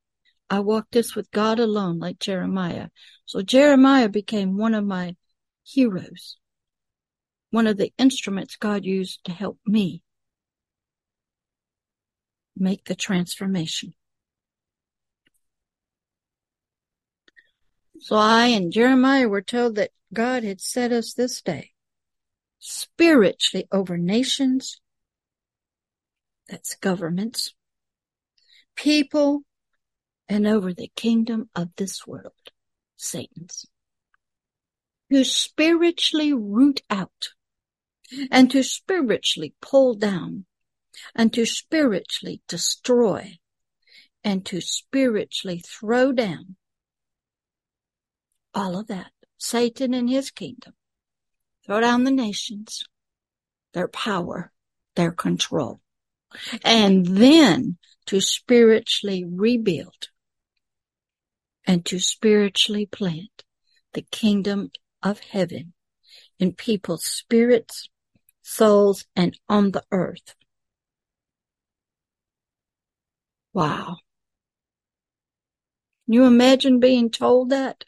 I 0.51 0.59
walked 0.59 0.90
this 0.90 1.14
with 1.14 1.31
God 1.31 1.61
alone, 1.61 2.01
like 2.01 2.18
Jeremiah. 2.18 2.88
So 3.27 3.42
Jeremiah 3.42 4.09
became 4.09 4.57
one 4.57 4.75
of 4.75 4.85
my 4.85 5.14
heroes, 5.62 6.37
one 7.53 7.68
of 7.68 7.77
the 7.77 7.92
instruments 7.96 8.57
God 8.57 8.85
used 8.85 9.22
to 9.27 9.33
help 9.33 9.61
me 9.64 10.03
make 12.57 12.87
the 12.87 12.96
transformation. 12.96 13.94
So 18.02 18.16
I 18.16 18.48
and 18.48 18.72
Jeremiah 18.72 19.28
were 19.28 19.42
told 19.42 19.76
that 19.76 19.92
God 20.12 20.42
had 20.42 20.60
set 20.60 20.90
us 20.90 21.14
this 21.14 21.40
day 21.40 21.70
spiritually 22.58 23.68
over 23.70 23.96
nations, 23.96 24.80
that's 26.48 26.74
governments, 26.74 27.54
people, 28.74 29.42
and 30.28 30.48
over 30.48 30.74
the 30.74 30.90
kingdom 30.96 31.48
of 31.54 31.68
this 31.76 32.04
world, 32.04 32.50
Satan's, 32.96 33.66
to 35.12 35.22
spiritually 35.22 36.32
root 36.32 36.80
out 36.90 37.28
and 38.32 38.50
to 38.50 38.64
spiritually 38.64 39.54
pull 39.60 39.94
down 39.94 40.46
and 41.14 41.32
to 41.34 41.46
spiritually 41.46 42.42
destroy 42.48 43.38
and 44.24 44.44
to 44.46 44.60
spiritually 44.60 45.62
throw 45.64 46.10
down 46.10 46.56
all 48.54 48.78
of 48.78 48.86
that. 48.88 49.10
Satan 49.38 49.94
and 49.94 50.08
his 50.08 50.30
kingdom. 50.30 50.74
Throw 51.64 51.80
down 51.80 52.04
the 52.04 52.10
nations, 52.10 52.84
their 53.72 53.88
power, 53.88 54.52
their 54.94 55.12
control. 55.12 55.80
And 56.64 57.06
then 57.06 57.78
to 58.06 58.20
spiritually 58.20 59.24
rebuild 59.24 60.08
and 61.66 61.84
to 61.86 61.98
spiritually 61.98 62.86
plant 62.86 63.44
the 63.92 64.02
kingdom 64.02 64.70
of 65.02 65.20
heaven 65.20 65.74
in 66.38 66.52
people's 66.52 67.04
spirits, 67.04 67.88
souls, 68.42 69.04
and 69.14 69.38
on 69.48 69.70
the 69.70 69.84
earth. 69.92 70.34
Wow. 73.52 73.98
Can 76.06 76.14
you 76.14 76.24
imagine 76.24 76.80
being 76.80 77.10
told 77.10 77.50
that? 77.50 77.84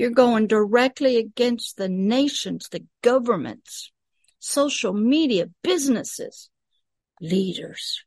You're 0.00 0.08
going 0.08 0.46
directly 0.46 1.18
against 1.18 1.76
the 1.76 1.86
nations, 1.86 2.70
the 2.70 2.86
governments, 3.02 3.92
social 4.38 4.94
media, 4.94 5.50
businesses, 5.62 6.48
leaders. 7.20 8.02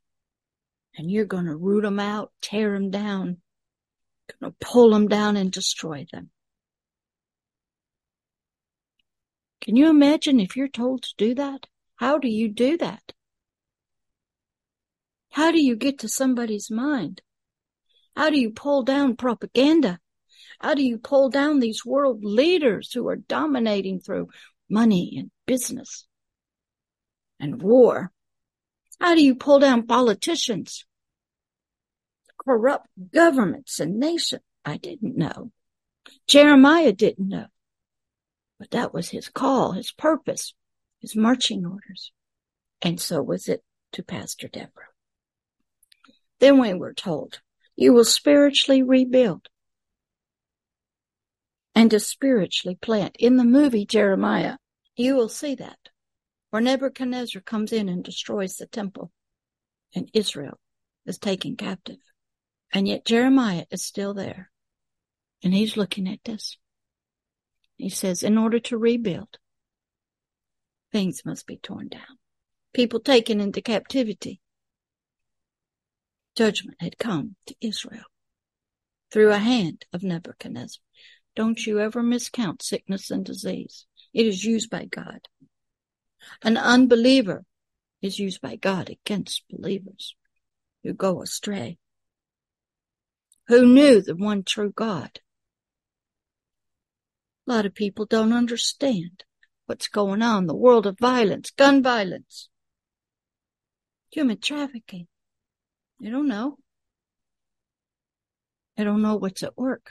And 0.98 1.08
you're 1.08 1.24
going 1.24 1.44
to 1.44 1.54
root 1.54 1.82
them 1.82 2.00
out, 2.00 2.32
tear 2.42 2.72
them 2.74 2.90
down, 2.90 3.36
going 4.40 4.50
to 4.50 4.56
pull 4.60 4.90
them 4.90 5.06
down 5.06 5.36
and 5.36 5.52
destroy 5.52 6.04
them. 6.12 6.30
Can 9.60 9.76
you 9.76 9.88
imagine 9.88 10.40
if 10.40 10.56
you're 10.56 10.66
told 10.66 11.04
to 11.04 11.14
do 11.16 11.32
that? 11.36 11.68
How 11.94 12.18
do 12.18 12.26
you 12.26 12.48
do 12.48 12.76
that? 12.78 13.12
How 15.30 15.52
do 15.52 15.64
you 15.64 15.76
get 15.76 16.00
to 16.00 16.08
somebody's 16.08 16.72
mind? 16.72 17.22
How 18.16 18.30
do 18.30 18.40
you 18.40 18.50
pull 18.50 18.82
down 18.82 19.14
propaganda? 19.14 20.00
How 20.60 20.74
do 20.74 20.82
you 20.82 20.98
pull 20.98 21.30
down 21.30 21.60
these 21.60 21.84
world 21.84 22.24
leaders 22.24 22.92
who 22.92 23.08
are 23.08 23.16
dominating 23.16 24.00
through 24.00 24.28
money 24.68 25.16
and 25.18 25.30
business 25.46 26.06
and 27.40 27.62
war? 27.62 28.10
How 29.00 29.14
do 29.14 29.22
you 29.22 29.34
pull 29.34 29.58
down 29.58 29.86
politicians? 29.86 30.84
Corrupt 32.38 32.86
governments 33.12 33.80
and 33.80 33.98
nations? 33.98 34.42
I 34.64 34.76
didn't 34.76 35.16
know. 35.16 35.50
Jeremiah 36.26 36.92
didn't 36.92 37.28
know. 37.28 37.46
But 38.58 38.70
that 38.70 38.94
was 38.94 39.10
his 39.10 39.28
call, 39.28 39.72
his 39.72 39.92
purpose, 39.92 40.54
his 41.00 41.16
marching 41.16 41.66
orders. 41.66 42.12
And 42.80 43.00
so 43.00 43.22
was 43.22 43.48
it 43.48 43.62
to 43.92 44.02
Pastor 44.02 44.48
Deborah. 44.48 44.88
Then 46.40 46.60
we 46.60 46.74
were 46.74 46.94
told, 46.94 47.40
you 47.76 47.92
will 47.92 48.04
spiritually 48.04 48.82
rebuild 48.82 49.48
and 51.74 51.90
to 51.90 52.00
spiritually 52.00 52.76
plant. 52.80 53.16
In 53.18 53.36
the 53.36 53.44
movie 53.44 53.86
Jeremiah, 53.86 54.56
you 54.96 55.16
will 55.16 55.28
see 55.28 55.54
that 55.56 55.78
where 56.50 56.62
Nebuchadnezzar 56.62 57.42
comes 57.42 57.72
in 57.72 57.88
and 57.88 58.04
destroys 58.04 58.56
the 58.56 58.66
temple 58.66 59.10
and 59.94 60.08
Israel 60.12 60.58
is 61.04 61.18
taken 61.18 61.56
captive. 61.56 61.98
And 62.72 62.86
yet 62.86 63.04
Jeremiah 63.04 63.66
is 63.70 63.84
still 63.84 64.14
there 64.14 64.50
and 65.42 65.52
he's 65.52 65.76
looking 65.76 66.08
at 66.08 66.22
this. 66.24 66.56
He 67.76 67.90
says, 67.90 68.22
in 68.22 68.38
order 68.38 68.60
to 68.60 68.78
rebuild, 68.78 69.38
things 70.92 71.22
must 71.24 71.46
be 71.46 71.56
torn 71.56 71.88
down. 71.88 72.18
People 72.72 73.00
taken 73.00 73.40
into 73.40 73.60
captivity. 73.60 74.40
Judgment 76.36 76.76
had 76.80 76.98
come 76.98 77.36
to 77.46 77.56
Israel 77.60 78.04
through 79.12 79.32
a 79.32 79.38
hand 79.38 79.86
of 79.92 80.02
Nebuchadnezzar. 80.02 80.82
Don't 81.34 81.66
you 81.66 81.80
ever 81.80 82.02
miscount 82.02 82.62
sickness 82.62 83.10
and 83.10 83.24
disease. 83.24 83.86
It 84.12 84.26
is 84.26 84.44
used 84.44 84.70
by 84.70 84.84
God. 84.84 85.20
An 86.42 86.56
unbeliever 86.56 87.44
is 88.00 88.18
used 88.18 88.40
by 88.40 88.56
God 88.56 88.88
against 88.88 89.44
believers 89.50 90.14
who 90.82 90.92
go 90.92 91.22
astray, 91.22 91.78
who 93.48 93.66
knew 93.66 94.00
the 94.00 94.14
one 94.14 94.44
true 94.44 94.72
God. 94.72 95.20
A 97.46 97.52
lot 97.52 97.66
of 97.66 97.74
people 97.74 98.06
don't 98.06 98.32
understand 98.32 99.24
what's 99.66 99.88
going 99.88 100.22
on. 100.22 100.46
The 100.46 100.54
world 100.54 100.86
of 100.86 100.98
violence, 100.98 101.50
gun 101.50 101.82
violence, 101.82 102.48
human 104.10 104.38
trafficking. 104.38 105.08
They 106.00 106.10
don't 106.10 106.28
know. 106.28 106.58
They 108.76 108.84
don't 108.84 109.02
know 109.02 109.16
what's 109.16 109.42
at 109.42 109.56
work. 109.58 109.90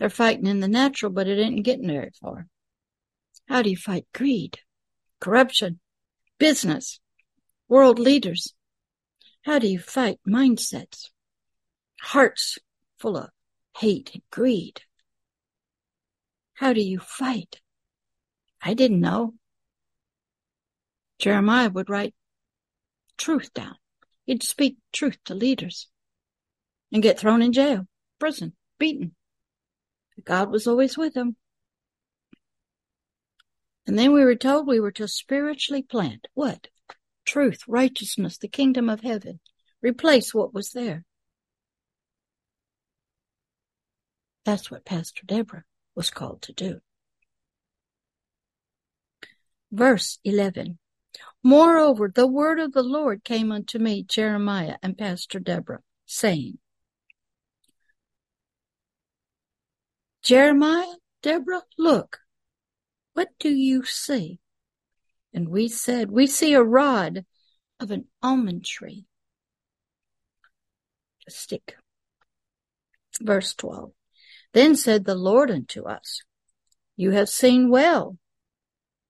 They're 0.00 0.08
fighting 0.08 0.46
in 0.46 0.60
the 0.60 0.68
natural, 0.68 1.12
but 1.12 1.28
it 1.28 1.38
ain't 1.38 1.62
getting 1.62 1.86
very 1.86 2.10
far. 2.22 2.46
How 3.46 3.60
do 3.60 3.68
you 3.68 3.76
fight 3.76 4.06
greed, 4.14 4.58
corruption, 5.20 5.78
business, 6.38 7.00
world 7.68 7.98
leaders? 7.98 8.54
How 9.42 9.58
do 9.58 9.68
you 9.68 9.78
fight 9.78 10.18
mindsets, 10.26 11.10
hearts 12.00 12.56
full 12.98 13.18
of 13.18 13.28
hate 13.76 14.12
and 14.14 14.22
greed? 14.30 14.80
How 16.54 16.72
do 16.72 16.80
you 16.80 16.98
fight? 16.98 17.60
I 18.62 18.72
didn't 18.72 19.00
know. 19.00 19.34
Jeremiah 21.18 21.68
would 21.68 21.90
write 21.90 22.14
truth 23.18 23.52
down. 23.52 23.76
He'd 24.24 24.42
speak 24.42 24.78
truth 24.92 25.18
to 25.26 25.34
leaders 25.34 25.88
and 26.90 27.02
get 27.02 27.18
thrown 27.18 27.42
in 27.42 27.52
jail, 27.52 27.86
prison, 28.18 28.54
beaten. 28.78 29.14
God 30.24 30.50
was 30.50 30.66
always 30.66 30.96
with 30.96 31.16
him. 31.16 31.36
And 33.86 33.98
then 33.98 34.12
we 34.12 34.24
were 34.24 34.36
told 34.36 34.66
we 34.66 34.80
were 34.80 34.92
to 34.92 35.08
spiritually 35.08 35.82
plant 35.82 36.28
what? 36.34 36.68
Truth, 37.24 37.62
righteousness, 37.66 38.38
the 38.38 38.48
kingdom 38.48 38.88
of 38.88 39.00
heaven. 39.00 39.40
Replace 39.82 40.34
what 40.34 40.54
was 40.54 40.72
there. 40.72 41.04
That's 44.44 44.70
what 44.70 44.84
Pastor 44.84 45.22
Deborah 45.26 45.64
was 45.94 46.10
called 46.10 46.42
to 46.42 46.52
do. 46.52 46.80
Verse 49.72 50.18
11. 50.24 50.78
Moreover, 51.42 52.10
the 52.14 52.26
word 52.26 52.58
of 52.58 52.72
the 52.72 52.82
Lord 52.82 53.24
came 53.24 53.52
unto 53.52 53.78
me, 53.78 54.02
Jeremiah 54.02 54.76
and 54.82 54.96
Pastor 54.96 55.40
Deborah, 55.40 55.82
saying, 56.06 56.58
Jeremiah, 60.22 60.96
Deborah, 61.22 61.62
look, 61.78 62.20
what 63.14 63.28
do 63.38 63.48
you 63.48 63.84
see? 63.84 64.38
And 65.32 65.48
we 65.48 65.68
said, 65.68 66.10
we 66.10 66.26
see 66.26 66.54
a 66.54 66.62
rod 66.62 67.24
of 67.78 67.90
an 67.90 68.06
almond 68.22 68.64
tree. 68.64 69.06
A 71.26 71.30
stick. 71.30 71.76
Verse 73.20 73.54
12. 73.54 73.92
Then 74.52 74.76
said 74.76 75.04
the 75.04 75.14
Lord 75.14 75.50
unto 75.50 75.84
us, 75.84 76.22
You 76.96 77.12
have 77.12 77.28
seen 77.28 77.70
well, 77.70 78.18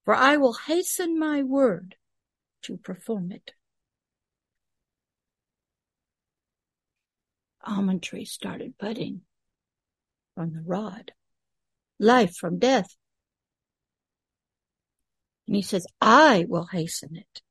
for 0.05 0.15
I 0.15 0.37
will 0.37 0.55
hasten 0.55 1.19
my 1.19 1.43
word 1.43 1.97
to 2.63 2.77
perform 2.77 3.33
it. 3.33 3.53
Almond 7.65 8.03
tree 8.03 8.25
started 8.25 8.75
budding 8.79 9.23
from 10.41 10.55
the 10.55 10.63
rod, 10.65 11.13
life 11.99 12.35
from 12.35 12.59
death. 12.59 12.97
And 15.47 15.55
he 15.55 15.61
says, 15.61 15.87
I 16.01 16.47
will 16.49 16.69
hasten 16.73 17.15
it. 17.15 17.43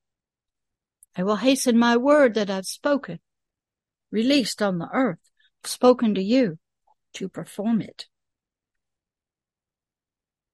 I 1.15 1.21
will 1.21 1.36
hasten 1.36 1.78
my 1.78 1.97
word 1.97 2.34
that 2.34 2.49
I've 2.49 2.65
spoken, 2.65 3.19
released 4.10 4.63
on 4.63 4.80
the 4.80 4.89
earth, 4.91 5.19
spoken 5.63 6.15
to 6.15 6.23
you 6.23 6.58
to 7.13 7.30
perform 7.30 7.82
it. 7.82 8.08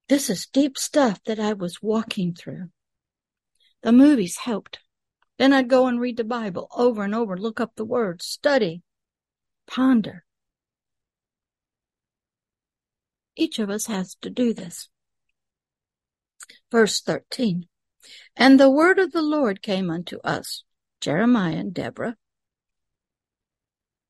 This 0.09 0.29
is 0.29 0.45
deep 0.45 0.77
stuff 0.77 1.23
that 1.23 1.39
I 1.39 1.53
was 1.53 1.81
walking 1.81 2.33
through. 2.33 2.67
The 3.81 3.93
movies 3.93 4.39
helped. 4.43 4.79
Then 5.37 5.53
I'd 5.53 5.69
go 5.69 5.87
and 5.87 6.01
read 6.01 6.17
the 6.17 6.25
Bible 6.25 6.67
over 6.75 7.01
and 7.01 7.15
over, 7.15 7.37
look 7.37 7.61
up 7.61 7.77
the 7.77 7.85
words, 7.85 8.25
study, 8.25 8.81
ponder. 9.67 10.24
Each 13.35 13.59
of 13.59 13.69
us 13.69 13.87
has 13.87 14.15
to 14.21 14.29
do 14.29 14.53
this. 14.53 14.89
Verse 16.71 17.01
13. 17.01 17.67
And 18.35 18.59
the 18.59 18.69
word 18.69 18.99
of 18.99 19.11
the 19.11 19.21
Lord 19.21 19.61
came 19.61 19.89
unto 19.89 20.19
us, 20.19 20.63
Jeremiah 21.01 21.57
and 21.57 21.73
Deborah. 21.73 22.17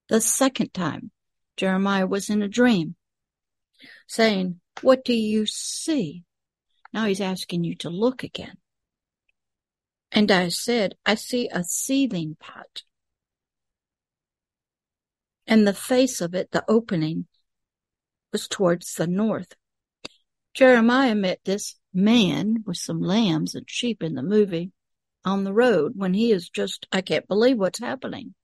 The 0.10 0.22
second 0.22 0.74
time, 0.74 1.12
Jeremiah 1.58 2.06
was 2.06 2.30
in 2.30 2.42
a 2.42 2.48
dream, 2.48 2.96
saying, 4.08 4.60
What 4.82 5.04
do 5.04 5.14
you 5.14 5.46
see? 5.46 6.24
Now 6.94 7.06
he's 7.06 7.22
asking 7.22 7.64
you 7.64 7.76
to 7.78 7.90
look 7.90 8.24
again. 8.24 8.58
And 10.12 10.32
I 10.32 10.50
said, 10.50 10.96
I 11.06 11.16
see 11.16 11.50
a 11.52 11.64
seething 11.64 12.38
pot. 12.40 12.84
And 15.48 15.68
the 15.68 15.74
face 15.74 16.22
of 16.22 16.34
it, 16.34 16.52
the 16.52 16.64
opening, 16.68 17.28
was 18.36 18.50
towards 18.50 18.96
the 18.96 19.08
north. 19.08 19.56
Jeremiah 20.54 21.16
met 21.16 21.40
this 21.46 21.76
man 21.94 22.66
with 22.66 22.76
some 22.76 23.00
lambs 23.00 23.56
and 23.56 23.64
sheep 23.66 24.04
in 24.04 24.14
the 24.14 24.22
movie 24.22 24.74
on 25.24 25.46
the 25.46 25.54
road 25.54 25.94
when 25.96 26.14
he 26.14 26.34
is 26.34 26.50
just, 26.50 26.86
I 26.92 27.00
can't 27.00 27.30
believe 27.30 27.58
what's 27.58 27.80
happening. 27.80 28.36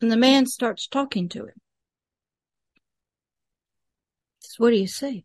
And 0.00 0.10
the 0.10 0.16
man 0.16 0.46
starts 0.46 0.88
talking 0.88 1.28
to 1.28 1.44
him. 1.44 1.54
Says, 4.40 4.58
what 4.58 4.70
do 4.70 4.76
you 4.76 4.88
see? 4.88 5.24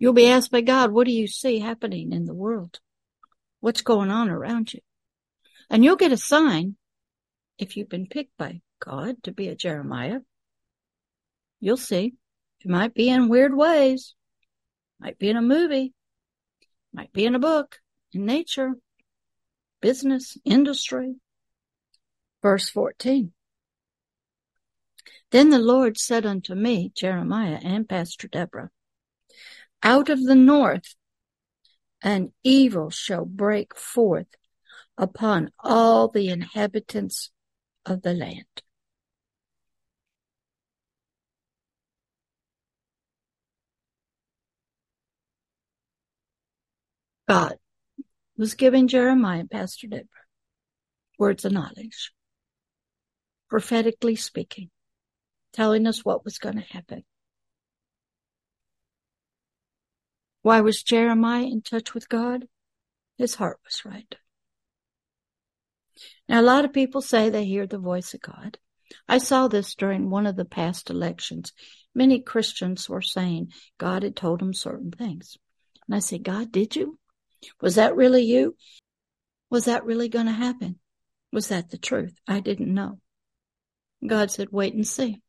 You'll 0.00 0.12
be 0.12 0.28
asked 0.28 0.50
by 0.50 0.62
God, 0.62 0.90
what 0.90 1.06
do 1.06 1.12
you 1.12 1.28
see 1.28 1.60
happening 1.60 2.12
in 2.12 2.24
the 2.24 2.34
world? 2.34 2.80
What's 3.60 3.82
going 3.82 4.10
on 4.10 4.28
around 4.28 4.74
you? 4.74 4.80
And 5.70 5.84
you'll 5.84 5.94
get 5.94 6.10
a 6.10 6.16
sign 6.16 6.74
if 7.58 7.76
you've 7.76 7.88
been 7.88 8.08
picked 8.08 8.36
by 8.36 8.60
God 8.80 9.22
to 9.22 9.30
be 9.30 9.46
a 9.46 9.54
Jeremiah. 9.54 10.18
You'll 11.62 11.76
see. 11.76 12.14
It 12.60 12.68
might 12.68 12.92
be 12.92 13.08
in 13.08 13.28
weird 13.28 13.54
ways. 13.54 14.16
Might 14.98 15.16
be 15.16 15.30
in 15.30 15.36
a 15.36 15.42
movie. 15.42 15.94
Might 16.92 17.12
be 17.12 17.24
in 17.24 17.36
a 17.36 17.38
book, 17.38 17.78
in 18.12 18.26
nature, 18.26 18.72
business, 19.80 20.36
industry. 20.44 21.14
Verse 22.42 22.68
14. 22.68 23.32
Then 25.30 25.50
the 25.50 25.60
Lord 25.60 25.98
said 25.98 26.26
unto 26.26 26.56
me, 26.56 26.90
Jeremiah 26.96 27.60
and 27.62 27.88
Pastor 27.88 28.26
Deborah, 28.26 28.70
out 29.84 30.08
of 30.08 30.20
the 30.24 30.34
north 30.34 30.96
an 32.02 32.32
evil 32.42 32.90
shall 32.90 33.24
break 33.24 33.76
forth 33.76 34.26
upon 34.98 35.52
all 35.60 36.08
the 36.08 36.28
inhabitants 36.28 37.30
of 37.86 38.02
the 38.02 38.14
land. 38.14 38.62
God 47.28 47.56
was 48.36 48.54
giving 48.54 48.88
Jeremiah 48.88 49.44
Pastor 49.44 49.86
Deborah 49.86 50.06
words 51.18 51.44
of 51.44 51.52
knowledge, 51.52 52.12
prophetically 53.48 54.16
speaking 54.16 54.70
telling 55.52 55.86
us 55.86 56.04
what 56.04 56.24
was 56.24 56.38
going 56.38 56.56
to 56.56 56.72
happen. 56.72 57.04
Why 60.42 60.60
was 60.60 60.82
Jeremiah 60.82 61.44
in 61.44 61.62
touch 61.62 61.94
with 61.94 62.08
God? 62.08 62.46
His 63.18 63.36
heart 63.36 63.60
was 63.64 63.84
right. 63.84 64.16
Now, 66.28 66.40
a 66.40 66.42
lot 66.42 66.64
of 66.64 66.72
people 66.72 67.00
say 67.00 67.28
they 67.28 67.44
hear 67.44 67.66
the 67.66 67.78
voice 67.78 68.14
of 68.14 68.22
God. 68.22 68.58
I 69.08 69.18
saw 69.18 69.48
this 69.48 69.74
during 69.74 70.10
one 70.10 70.26
of 70.26 70.36
the 70.36 70.44
past 70.44 70.90
elections. 70.90 71.52
Many 71.94 72.20
Christians 72.20 72.88
were 72.88 73.02
saying 73.02 73.52
God 73.78 74.02
had 74.02 74.16
told 74.16 74.40
them 74.40 74.54
certain 74.54 74.90
things. 74.90 75.36
And 75.86 75.94
I 75.94 75.98
said, 76.00 76.24
God, 76.24 76.50
did 76.50 76.74
you? 76.74 76.98
Was 77.60 77.76
that 77.76 77.96
really 77.96 78.22
you? 78.22 78.56
Was 79.50 79.66
that 79.66 79.84
really 79.84 80.08
going 80.08 80.26
to 80.26 80.32
happen? 80.32 80.78
Was 81.32 81.48
that 81.48 81.70
the 81.70 81.78
truth? 81.78 82.14
I 82.26 82.40
didn't 82.40 82.72
know. 82.72 83.00
God 84.06 84.30
said, 84.30 84.48
wait 84.50 84.74
and 84.74 84.86
see. 84.86 85.20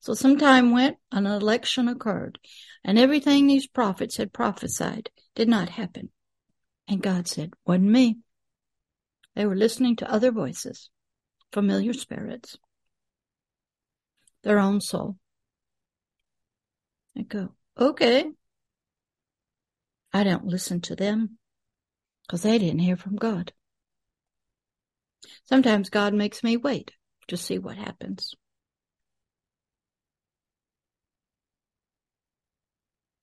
So 0.00 0.14
some 0.14 0.38
time 0.38 0.72
went, 0.72 0.96
an 1.12 1.26
election 1.26 1.86
occurred, 1.88 2.38
and 2.82 2.98
everything 2.98 3.46
these 3.46 3.66
prophets 3.66 4.16
had 4.16 4.32
prophesied 4.32 5.10
did 5.34 5.48
not 5.48 5.68
happen. 5.68 6.10
And 6.88 7.02
God 7.02 7.28
said, 7.28 7.52
wasn't 7.66 7.90
me. 7.90 8.18
They 9.36 9.46
were 9.46 9.56
listening 9.56 9.96
to 9.96 10.10
other 10.10 10.32
voices, 10.32 10.88
familiar 11.52 11.92
spirits, 11.92 12.56
their 14.42 14.58
own 14.58 14.80
soul. 14.80 15.18
I 17.16 17.22
go, 17.22 17.54
okay. 17.78 18.24
I 20.12 20.24
don't 20.24 20.46
listen 20.46 20.80
to 20.82 20.96
them 20.96 21.38
because 22.30 22.42
they 22.42 22.58
didn't 22.58 22.78
hear 22.78 22.96
from 22.96 23.16
God. 23.16 23.52
Sometimes 25.46 25.90
God 25.90 26.14
makes 26.14 26.44
me 26.44 26.56
wait 26.56 26.92
to 27.26 27.36
see 27.36 27.58
what 27.58 27.76
happens. 27.76 28.36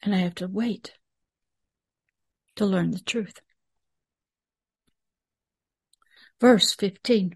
and 0.04 0.14
I 0.14 0.20
have 0.20 0.36
to 0.36 0.48
wait 0.48 0.94
to 2.56 2.66
learn 2.66 2.92
the 2.92 3.00
truth. 3.00 3.42
Verse 6.42 6.74
15 6.76 7.36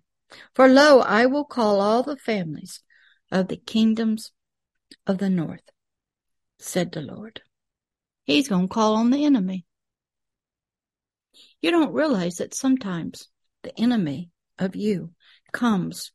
For 0.54 0.68
lo, 0.68 1.00
I 1.00 1.26
will 1.26 1.46
call 1.46 1.80
all 1.80 2.04
the 2.04 2.18
families 2.18 2.82
of 3.32 3.48
the 3.48 3.58
kingdoms 3.58 4.32
of 5.08 5.18
the 5.18 5.30
north, 5.30 5.70
said 6.60 6.92
the 6.92 7.02
Lord. 7.02 7.42
He's 8.26 8.50
going 8.50 8.68
to 8.68 8.74
call 8.74 8.96
on 8.96 9.10
the 9.10 9.26
enemy. 9.26 9.66
You 11.62 11.70
don't 11.70 11.94
realize 11.94 12.38
that 12.38 12.56
sometimes 12.56 13.28
the 13.62 13.78
enemy 13.80 14.32
of 14.58 14.76
you 14.76 15.14
comes 15.52 16.12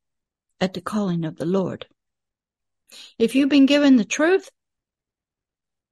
at 0.60 0.74
the 0.74 0.80
calling 0.80 1.24
of 1.24 1.36
the 1.36 1.46
Lord. 1.46 1.86
If 3.18 3.34
you've 3.34 3.48
been 3.48 3.66
given 3.66 3.96
the 3.96 4.04
truth, 4.04 4.50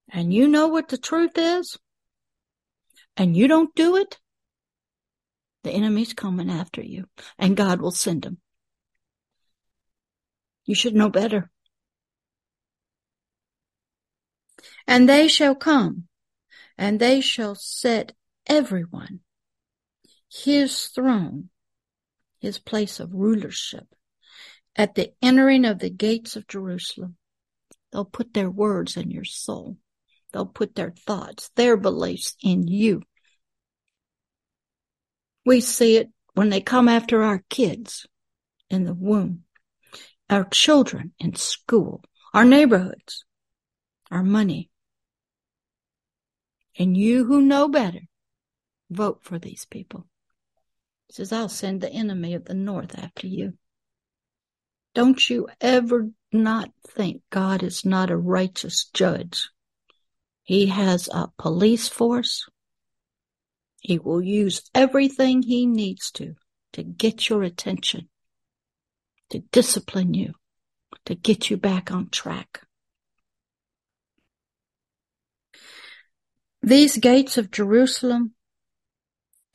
and 0.08 0.32
you 0.32 0.48
know 0.48 0.68
what 0.68 0.88
the 0.88 0.98
truth 0.98 1.32
is, 1.36 1.78
and 3.16 3.36
you 3.36 3.46
don't 3.46 3.74
do 3.74 3.96
it, 3.96 4.18
the 5.62 5.70
enemy's 5.70 6.12
coming 6.12 6.50
after 6.50 6.82
you, 6.82 7.08
and 7.38 7.56
God 7.56 7.80
will 7.80 7.90
send 7.90 8.24
him. 8.24 8.38
You 10.66 10.74
should 10.74 10.94
know 10.94 11.10
better. 11.10 11.50
And 14.86 15.08
they 15.08 15.28
shall 15.28 15.54
come, 15.54 16.08
and 16.76 17.00
they 17.00 17.20
shall 17.20 17.54
set 17.54 18.12
everyone 18.46 19.20
his 20.34 20.86
throne, 20.86 21.48
his 22.40 22.58
place 22.58 22.98
of 22.98 23.14
rulership, 23.14 23.86
at 24.74 24.96
the 24.96 25.12
entering 25.22 25.64
of 25.64 25.78
the 25.78 25.90
gates 25.90 26.34
of 26.34 26.48
Jerusalem. 26.48 27.16
They'll 27.92 28.04
put 28.04 28.34
their 28.34 28.50
words 28.50 28.96
in 28.96 29.10
your 29.10 29.24
soul. 29.24 29.76
They'll 30.32 30.46
put 30.46 30.74
their 30.74 30.90
thoughts, 30.90 31.50
their 31.54 31.76
beliefs 31.76 32.34
in 32.42 32.66
you. 32.66 33.02
We 35.46 35.60
see 35.60 35.98
it 35.98 36.10
when 36.34 36.50
they 36.50 36.60
come 36.60 36.88
after 36.88 37.22
our 37.22 37.44
kids 37.48 38.06
in 38.68 38.84
the 38.84 38.94
womb, 38.94 39.44
our 40.28 40.44
children 40.44 41.12
in 41.20 41.36
school, 41.36 42.02
our 42.32 42.44
neighborhoods, 42.44 43.24
our 44.10 44.24
money. 44.24 44.70
And 46.76 46.96
you 46.96 47.24
who 47.24 47.40
know 47.40 47.68
better, 47.68 48.00
vote 48.90 49.20
for 49.22 49.38
these 49.38 49.64
people. 49.64 50.08
He 51.08 51.14
says, 51.14 51.32
I'll 51.32 51.48
send 51.48 51.80
the 51.80 51.90
enemy 51.90 52.34
of 52.34 52.44
the 52.44 52.54
north 52.54 52.98
after 52.98 53.26
you. 53.26 53.54
Don't 54.94 55.28
you 55.28 55.48
ever 55.60 56.10
not 56.32 56.70
think 56.86 57.22
God 57.30 57.62
is 57.62 57.84
not 57.84 58.10
a 58.10 58.16
righteous 58.16 58.88
judge. 58.92 59.50
He 60.42 60.66
has 60.66 61.08
a 61.08 61.28
police 61.38 61.88
force. 61.88 62.46
He 63.80 63.98
will 63.98 64.22
use 64.22 64.62
everything 64.74 65.42
he 65.42 65.66
needs 65.66 66.10
to 66.12 66.34
to 66.72 66.82
get 66.82 67.28
your 67.28 67.42
attention, 67.42 68.08
to 69.30 69.40
discipline 69.52 70.14
you, 70.14 70.34
to 71.06 71.14
get 71.14 71.50
you 71.50 71.56
back 71.56 71.92
on 71.92 72.08
track. 72.10 72.62
These 76.62 76.98
gates 76.98 77.36
of 77.36 77.50
Jerusalem, 77.50 78.32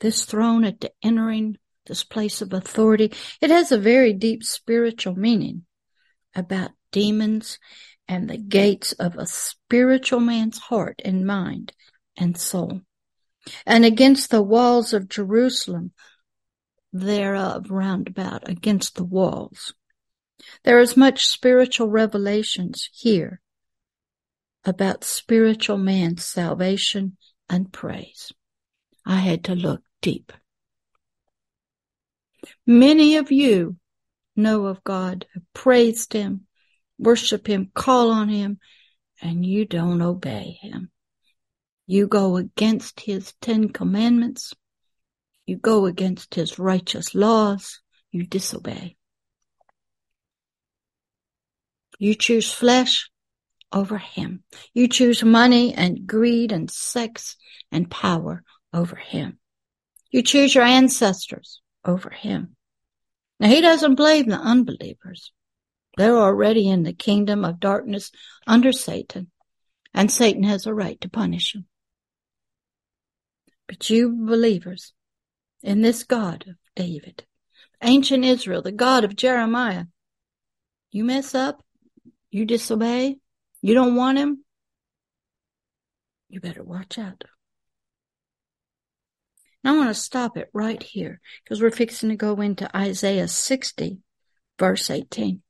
this 0.00 0.24
throne 0.24 0.64
at 0.64 0.80
the 0.80 0.92
entering, 1.02 1.56
this 1.86 2.04
place 2.04 2.42
of 2.42 2.52
authority, 2.52 3.12
it 3.40 3.50
has 3.50 3.72
a 3.72 3.78
very 3.78 4.12
deep 4.12 4.42
spiritual 4.42 5.14
meaning 5.14 5.64
about 6.34 6.70
demons 6.92 7.58
and 8.08 8.28
the 8.28 8.38
gates 8.38 8.92
of 8.92 9.16
a 9.16 9.26
spiritual 9.26 10.20
man's 10.20 10.58
heart 10.58 11.00
and 11.04 11.26
mind 11.26 11.72
and 12.16 12.36
soul. 12.36 12.80
And 13.64 13.84
against 13.84 14.30
the 14.30 14.42
walls 14.42 14.92
of 14.92 15.08
Jerusalem 15.08 15.92
thereof 16.92 17.70
round 17.70 18.08
about 18.08 18.48
against 18.48 18.96
the 18.96 19.04
walls. 19.04 19.74
There 20.64 20.80
is 20.80 20.96
much 20.96 21.26
spiritual 21.26 21.88
revelations 21.88 22.88
here 22.92 23.40
about 24.64 25.04
spiritual 25.04 25.78
man's 25.78 26.24
salvation 26.24 27.16
and 27.48 27.72
praise. 27.72 28.32
I 29.06 29.16
had 29.16 29.44
to 29.44 29.54
look 29.54 29.82
deep. 30.00 30.32
Many 32.66 33.16
of 33.16 33.30
you 33.30 33.76
know 34.36 34.66
of 34.66 34.82
God, 34.84 35.26
have 35.34 35.42
praised 35.52 36.12
Him, 36.12 36.46
worship 36.98 37.46
Him, 37.46 37.70
call 37.74 38.10
on 38.10 38.28
Him, 38.28 38.58
and 39.20 39.44
you 39.44 39.64
don't 39.64 40.02
obey 40.02 40.58
Him. 40.60 40.90
You 41.86 42.06
go 42.06 42.36
against 42.36 43.00
His 43.00 43.34
Ten 43.40 43.68
Commandments. 43.68 44.54
You 45.46 45.56
go 45.56 45.86
against 45.86 46.34
His 46.36 46.58
righteous 46.58 47.14
laws. 47.14 47.80
You 48.12 48.24
disobey. 48.24 48.96
You 51.98 52.14
choose 52.14 52.52
flesh 52.52 53.10
over 53.72 53.98
Him. 53.98 54.44
You 54.72 54.88
choose 54.88 55.22
money 55.22 55.74
and 55.74 56.06
greed 56.06 56.52
and 56.52 56.70
sex 56.70 57.36
and 57.70 57.90
power 57.90 58.42
over 58.72 58.96
Him. 58.96 59.39
You 60.10 60.22
choose 60.22 60.54
your 60.54 60.64
ancestors 60.64 61.60
over 61.84 62.10
Him. 62.10 62.56
Now 63.38 63.48
he 63.48 63.60
doesn't 63.60 63.94
blame 63.94 64.28
the 64.28 64.36
unbelievers. 64.36 65.32
They're 65.96 66.16
already 66.16 66.68
in 66.68 66.82
the 66.82 66.92
kingdom 66.92 67.44
of 67.44 67.58
darkness 67.58 68.12
under 68.46 68.72
Satan, 68.72 69.30
and 69.94 70.10
Satan 70.10 70.42
has 70.44 70.66
a 70.66 70.74
right 70.74 71.00
to 71.00 71.08
punish 71.08 71.52
them. 71.52 71.66
But 73.66 73.88
you 73.88 74.10
believers 74.10 74.92
in 75.62 75.80
this 75.80 76.04
God 76.04 76.44
of 76.48 76.56
David, 76.76 77.24
ancient 77.82 78.24
Israel, 78.24 78.62
the 78.62 78.72
God 78.72 79.04
of 79.04 79.16
Jeremiah, 79.16 79.84
you 80.90 81.04
mess 81.04 81.34
up, 81.34 81.62
you 82.30 82.44
disobey, 82.44 83.18
you 83.62 83.74
don't 83.74 83.96
want 83.96 84.18
him, 84.18 84.44
you 86.28 86.40
better 86.40 86.62
watch 86.62 86.98
out. 86.98 87.24
I 89.64 89.76
want 89.76 89.88
to 89.88 89.94
stop 89.94 90.36
it 90.36 90.48
right 90.52 90.82
here 90.82 91.20
because 91.44 91.60
we're 91.60 91.70
fixing 91.70 92.08
to 92.08 92.16
go 92.16 92.40
into 92.40 92.74
Isaiah 92.74 93.28
60, 93.28 93.98
verse 94.58 94.90
18. 94.90 95.42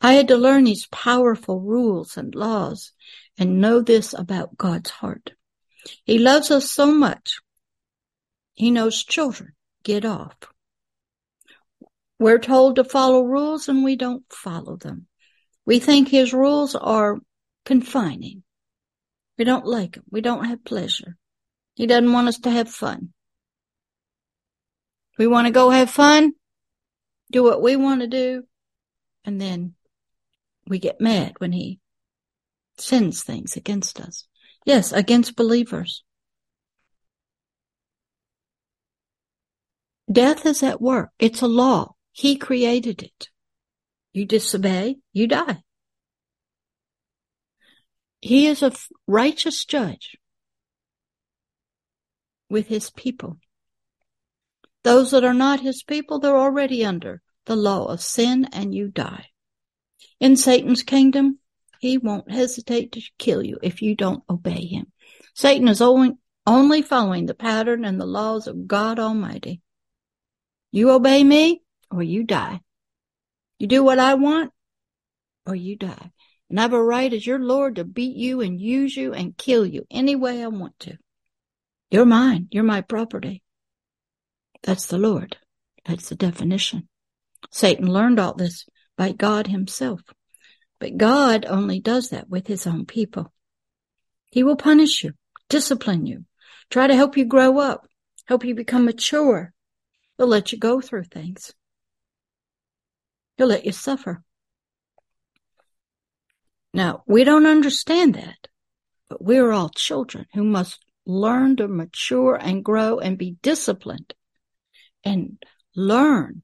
I 0.00 0.14
had 0.14 0.28
to 0.28 0.36
learn 0.36 0.64
these 0.64 0.86
powerful 0.86 1.60
rules 1.60 2.16
and 2.16 2.34
laws 2.34 2.92
and 3.38 3.60
know 3.60 3.82
this 3.82 4.14
about 4.14 4.56
God's 4.56 4.90
heart. 4.90 5.34
He 6.04 6.18
loves 6.18 6.50
us 6.50 6.70
so 6.70 6.86
much. 6.86 7.40
He 8.54 8.70
knows 8.70 9.04
children 9.04 9.52
get 9.82 10.04
off. 10.04 10.36
We're 12.18 12.38
told 12.38 12.76
to 12.76 12.84
follow 12.84 13.22
rules 13.22 13.68
and 13.68 13.82
we 13.82 13.96
don't 13.96 14.24
follow 14.30 14.76
them. 14.76 15.06
We 15.64 15.78
think 15.78 16.08
his 16.08 16.32
rules 16.32 16.74
are 16.74 17.18
confining. 17.64 18.42
We 19.38 19.44
don't 19.44 19.66
like 19.66 19.94
them. 19.94 20.04
We 20.10 20.20
don't 20.20 20.44
have 20.44 20.64
pleasure. 20.64 21.16
He 21.80 21.86
doesn't 21.86 22.12
want 22.12 22.28
us 22.28 22.38
to 22.40 22.50
have 22.50 22.68
fun. 22.68 23.14
We 25.16 25.26
want 25.26 25.46
to 25.46 25.50
go 25.50 25.70
have 25.70 25.88
fun, 25.88 26.34
do 27.32 27.42
what 27.42 27.62
we 27.62 27.74
want 27.74 28.02
to 28.02 28.06
do, 28.06 28.42
and 29.24 29.40
then 29.40 29.76
we 30.66 30.78
get 30.78 31.00
mad 31.00 31.36
when 31.38 31.52
he 31.52 31.80
sends 32.76 33.22
things 33.22 33.56
against 33.56 33.98
us. 33.98 34.26
Yes, 34.66 34.92
against 34.92 35.36
believers. 35.36 36.04
Death 40.12 40.44
is 40.44 40.62
at 40.62 40.82
work. 40.82 41.12
It's 41.18 41.40
a 41.40 41.48
law. 41.48 41.94
He 42.12 42.36
created 42.36 43.02
it. 43.02 43.30
You 44.12 44.26
disobey, 44.26 44.98
you 45.14 45.26
die. 45.26 45.62
He 48.20 48.48
is 48.48 48.62
a 48.62 48.72
righteous 49.06 49.64
judge 49.64 50.19
with 52.50 52.66
his 52.66 52.90
people. 52.90 53.38
Those 54.82 55.12
that 55.12 55.24
are 55.24 55.34
not 55.34 55.60
his 55.60 55.82
people, 55.82 56.18
they're 56.18 56.36
already 56.36 56.84
under 56.84 57.22
the 57.46 57.56
law 57.56 57.86
of 57.86 58.02
sin 58.02 58.48
and 58.52 58.74
you 58.74 58.88
die. 58.88 59.26
In 60.18 60.36
Satan's 60.36 60.82
kingdom, 60.82 61.38
he 61.80 61.96
won't 61.96 62.30
hesitate 62.30 62.92
to 62.92 63.02
kill 63.18 63.42
you 63.42 63.58
if 63.62 63.80
you 63.80 63.94
don't 63.94 64.22
obey 64.28 64.66
him. 64.66 64.92
Satan 65.34 65.68
is 65.68 65.80
only, 65.80 66.16
following 66.82 67.26
the 67.26 67.34
pattern 67.34 67.84
and 67.84 68.00
the 68.00 68.06
laws 68.06 68.46
of 68.46 68.66
God 68.66 68.98
Almighty. 68.98 69.62
You 70.72 70.90
obey 70.90 71.24
me 71.24 71.62
or 71.90 72.02
you 72.02 72.24
die. 72.24 72.60
You 73.58 73.66
do 73.66 73.82
what 73.82 73.98
I 73.98 74.14
want 74.14 74.52
or 75.46 75.54
you 75.54 75.76
die. 75.76 76.10
And 76.48 76.58
I 76.58 76.62
have 76.62 76.72
a 76.72 76.82
right 76.82 77.12
as 77.12 77.26
your 77.26 77.38
Lord 77.38 77.76
to 77.76 77.84
beat 77.84 78.16
you 78.16 78.40
and 78.40 78.60
use 78.60 78.96
you 78.96 79.12
and 79.14 79.36
kill 79.36 79.64
you 79.64 79.86
any 79.90 80.16
way 80.16 80.42
I 80.42 80.48
want 80.48 80.78
to. 80.80 80.96
You're 81.90 82.06
mine. 82.06 82.48
You're 82.50 82.64
my 82.64 82.80
property. 82.82 83.42
That's 84.62 84.86
the 84.86 84.98
Lord. 84.98 85.36
That's 85.86 86.08
the 86.08 86.14
definition. 86.14 86.88
Satan 87.50 87.86
learned 87.86 88.20
all 88.20 88.34
this 88.34 88.66
by 88.96 89.12
God 89.12 89.46
himself. 89.46 90.00
But 90.78 90.96
God 90.96 91.44
only 91.46 91.80
does 91.80 92.10
that 92.10 92.28
with 92.28 92.46
his 92.46 92.66
own 92.66 92.86
people. 92.86 93.32
He 94.30 94.42
will 94.42 94.56
punish 94.56 95.02
you, 95.02 95.14
discipline 95.48 96.06
you, 96.06 96.24
try 96.70 96.86
to 96.86 96.94
help 96.94 97.16
you 97.16 97.24
grow 97.24 97.58
up, 97.58 97.86
help 98.26 98.44
you 98.44 98.54
become 98.54 98.84
mature. 98.84 99.52
He'll 100.16 100.28
let 100.28 100.52
you 100.52 100.58
go 100.58 100.80
through 100.80 101.04
things. 101.04 101.52
He'll 103.36 103.48
let 103.48 103.64
you 103.64 103.72
suffer. 103.72 104.22
Now, 106.72 107.02
we 107.06 107.24
don't 107.24 107.46
understand 107.46 108.14
that, 108.14 108.48
but 109.08 109.22
we're 109.22 109.50
all 109.50 109.70
children 109.70 110.26
who 110.34 110.44
must 110.44 110.78
learn 111.06 111.56
to 111.56 111.68
mature 111.68 112.36
and 112.36 112.64
grow 112.64 112.98
and 112.98 113.18
be 113.18 113.36
disciplined 113.42 114.14
and 115.04 115.42
learn 115.74 116.42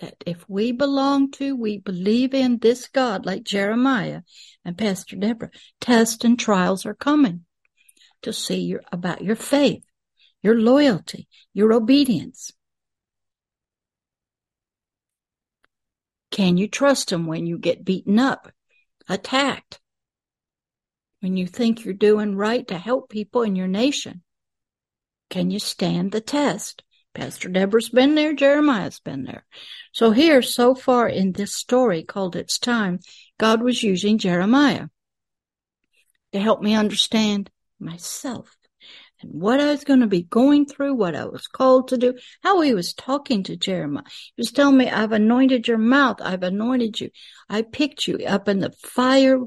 that 0.00 0.16
if 0.24 0.48
we 0.48 0.72
belong 0.72 1.30
to, 1.32 1.54
we 1.54 1.78
believe 1.78 2.32
in 2.32 2.58
this 2.58 2.88
God, 2.88 3.26
like 3.26 3.44
Jeremiah 3.44 4.22
and 4.64 4.76
Pastor 4.76 5.16
Deborah, 5.16 5.50
tests 5.80 6.24
and 6.24 6.38
trials 6.38 6.86
are 6.86 6.94
coming 6.94 7.44
to 8.22 8.32
see 8.32 8.60
your, 8.60 8.80
about 8.92 9.22
your 9.22 9.36
faith, 9.36 9.84
your 10.42 10.58
loyalty, 10.58 11.28
your 11.52 11.72
obedience. 11.72 12.52
Can 16.30 16.56
you 16.56 16.68
trust 16.68 17.12
him 17.12 17.26
when 17.26 17.46
you 17.46 17.58
get 17.58 17.84
beaten 17.84 18.18
up, 18.18 18.52
attacked, 19.08 19.79
when 21.20 21.36
you 21.36 21.46
think 21.46 21.84
you're 21.84 21.94
doing 21.94 22.34
right 22.34 22.66
to 22.68 22.78
help 22.78 23.08
people 23.08 23.42
in 23.42 23.56
your 23.56 23.68
nation? 23.68 24.22
Can 25.28 25.50
you 25.50 25.58
stand 25.58 26.12
the 26.12 26.20
test? 26.20 26.82
Pastor 27.14 27.48
Deborah's 27.48 27.88
been 27.88 28.14
there, 28.14 28.34
Jeremiah's 28.34 29.00
been 29.00 29.24
there. 29.24 29.44
So 29.92 30.12
here, 30.12 30.42
so 30.42 30.74
far 30.74 31.08
in 31.08 31.32
this 31.32 31.54
story 31.54 32.02
called 32.02 32.36
It's 32.36 32.58
Time, 32.58 33.00
God 33.38 33.62
was 33.62 33.82
using 33.82 34.18
Jeremiah 34.18 34.86
to 36.32 36.40
help 36.40 36.62
me 36.62 36.74
understand 36.74 37.50
myself 37.80 38.56
and 39.22 39.40
what 39.40 39.60
I 39.60 39.66
was 39.66 39.84
going 39.84 40.00
to 40.00 40.06
be 40.06 40.22
going 40.22 40.66
through, 40.66 40.94
what 40.94 41.14
I 41.14 41.26
was 41.26 41.46
called 41.46 41.88
to 41.88 41.98
do, 41.98 42.14
how 42.42 42.60
he 42.62 42.72
was 42.74 42.94
talking 42.94 43.42
to 43.44 43.56
Jeremiah. 43.56 44.04
He 44.06 44.40
was 44.40 44.52
telling 44.52 44.78
me, 44.78 44.88
I've 44.88 45.12
anointed 45.12 45.68
your 45.68 45.78
mouth. 45.78 46.18
I've 46.22 46.42
anointed 46.42 47.00
you. 47.00 47.10
I 47.48 47.62
picked 47.62 48.08
you 48.08 48.18
up 48.26 48.48
in 48.48 48.60
the 48.60 48.72
fire 48.82 49.38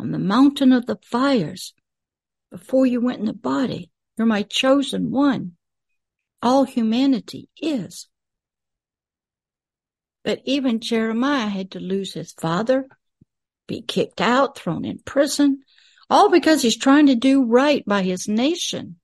on 0.00 0.12
the 0.12 0.18
mountain 0.18 0.72
of 0.72 0.86
the 0.86 0.98
fires 1.02 1.74
before 2.50 2.86
you 2.86 3.02
went 3.02 3.20
in 3.20 3.26
the 3.26 3.34
body. 3.34 3.90
You're 4.16 4.26
my 4.26 4.42
chosen 4.42 5.10
one. 5.10 5.52
All 6.42 6.64
humanity 6.64 7.50
is. 7.60 8.08
But 10.24 10.40
even 10.46 10.80
Jeremiah 10.80 11.48
had 11.48 11.72
to 11.72 11.80
lose 11.80 12.14
his 12.14 12.32
father, 12.32 12.86
be 13.66 13.82
kicked 13.82 14.22
out, 14.22 14.56
thrown 14.56 14.86
in 14.86 15.00
prison, 15.04 15.60
all 16.08 16.30
because 16.30 16.62
he's 16.62 16.78
trying 16.78 17.06
to 17.06 17.14
do 17.14 17.44
right 17.44 17.84
by 17.84 18.02
his 18.02 18.26
nation 18.26 18.96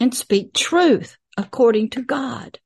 and 0.00 0.14
speak 0.14 0.54
truth 0.54 1.16
according 1.36 1.90
to 1.90 2.02
God. 2.02 2.58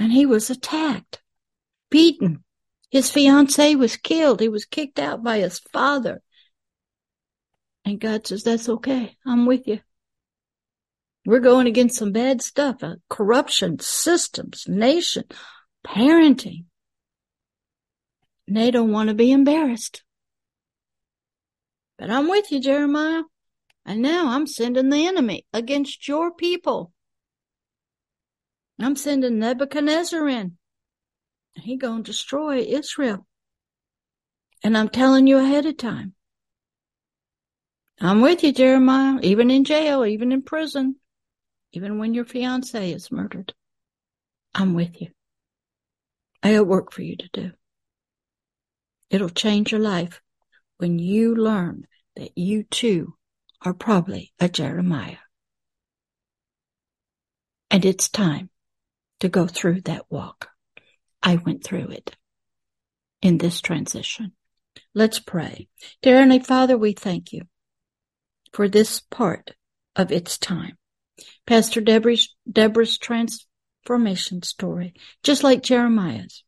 And 0.00 0.12
he 0.12 0.26
was 0.26 0.50
attacked, 0.50 1.20
beaten. 1.90 2.42
His 2.90 3.10
fiancee 3.10 3.76
was 3.76 3.96
killed. 3.96 4.40
He 4.40 4.48
was 4.48 4.64
kicked 4.64 4.98
out 4.98 5.22
by 5.22 5.38
his 5.38 5.58
father. 5.58 6.22
And 7.84 8.00
God 8.00 8.26
says, 8.26 8.44
that's 8.44 8.68
okay. 8.68 9.16
I'm 9.26 9.46
with 9.46 9.66
you. 9.66 9.80
We're 11.26 11.40
going 11.40 11.66
against 11.66 11.98
some 11.98 12.12
bad 12.12 12.40
stuff, 12.40 12.82
uh, 12.82 12.96
corruption, 13.10 13.78
systems, 13.80 14.64
nation, 14.66 15.24
parenting. 15.86 16.64
And 18.46 18.56
they 18.56 18.70
don't 18.70 18.92
want 18.92 19.08
to 19.08 19.14
be 19.14 19.30
embarrassed. 19.30 20.02
But 21.98 22.10
I'm 22.10 22.28
with 22.28 22.50
you, 22.50 22.60
Jeremiah. 22.60 23.24
And 23.84 24.00
now 24.00 24.28
I'm 24.28 24.46
sending 24.46 24.88
the 24.88 25.06
enemy 25.06 25.46
against 25.52 26.08
your 26.08 26.30
people. 26.30 26.92
I'm 28.78 28.96
sending 28.96 29.38
Nebuchadnezzar 29.38 30.28
in. 30.28 30.56
He 31.60 31.76
gonna 31.76 32.02
destroy 32.02 32.58
Israel. 32.58 33.26
And 34.62 34.76
I'm 34.76 34.88
telling 34.88 35.26
you 35.26 35.38
ahead 35.38 35.66
of 35.66 35.76
time. 35.76 36.14
I'm 38.00 38.20
with 38.20 38.44
you, 38.44 38.52
Jeremiah, 38.52 39.18
even 39.22 39.50
in 39.50 39.64
jail, 39.64 40.04
even 40.04 40.30
in 40.30 40.42
prison, 40.42 40.96
even 41.72 41.98
when 41.98 42.14
your 42.14 42.24
fiance 42.24 42.92
is 42.92 43.10
murdered. 43.10 43.54
I'm 44.54 44.74
with 44.74 45.00
you. 45.00 45.08
I 46.42 46.54
got 46.54 46.66
work 46.66 46.92
for 46.92 47.02
you 47.02 47.16
to 47.16 47.28
do. 47.32 47.50
It'll 49.10 49.28
change 49.28 49.72
your 49.72 49.80
life 49.80 50.20
when 50.78 50.98
you 50.98 51.34
learn 51.34 51.86
that 52.16 52.36
you 52.36 52.62
too 52.64 53.14
are 53.62 53.74
probably 53.74 54.32
a 54.38 54.48
Jeremiah. 54.48 55.18
And 57.70 57.84
it's 57.84 58.08
time 58.08 58.50
to 59.20 59.28
go 59.28 59.46
through 59.46 59.82
that 59.82 60.06
walk. 60.10 60.48
I 61.28 61.36
went 61.36 61.62
through 61.62 61.88
it 61.88 62.16
in 63.20 63.36
this 63.36 63.60
transition. 63.60 64.32
Let's 64.94 65.18
pray. 65.18 65.68
Dear 66.00 66.14
Heavenly 66.14 66.38
Father, 66.38 66.78
we 66.78 66.94
thank 66.94 67.34
you 67.34 67.42
for 68.54 68.66
this 68.66 69.00
part 69.00 69.50
of 69.94 70.10
It's 70.10 70.38
Time. 70.38 70.78
Pastor 71.46 71.82
Deborah's, 71.82 72.34
Deborah's 72.50 72.96
transformation 72.96 74.40
story, 74.40 74.94
just 75.22 75.44
like 75.44 75.62
Jeremiah's, 75.62 76.44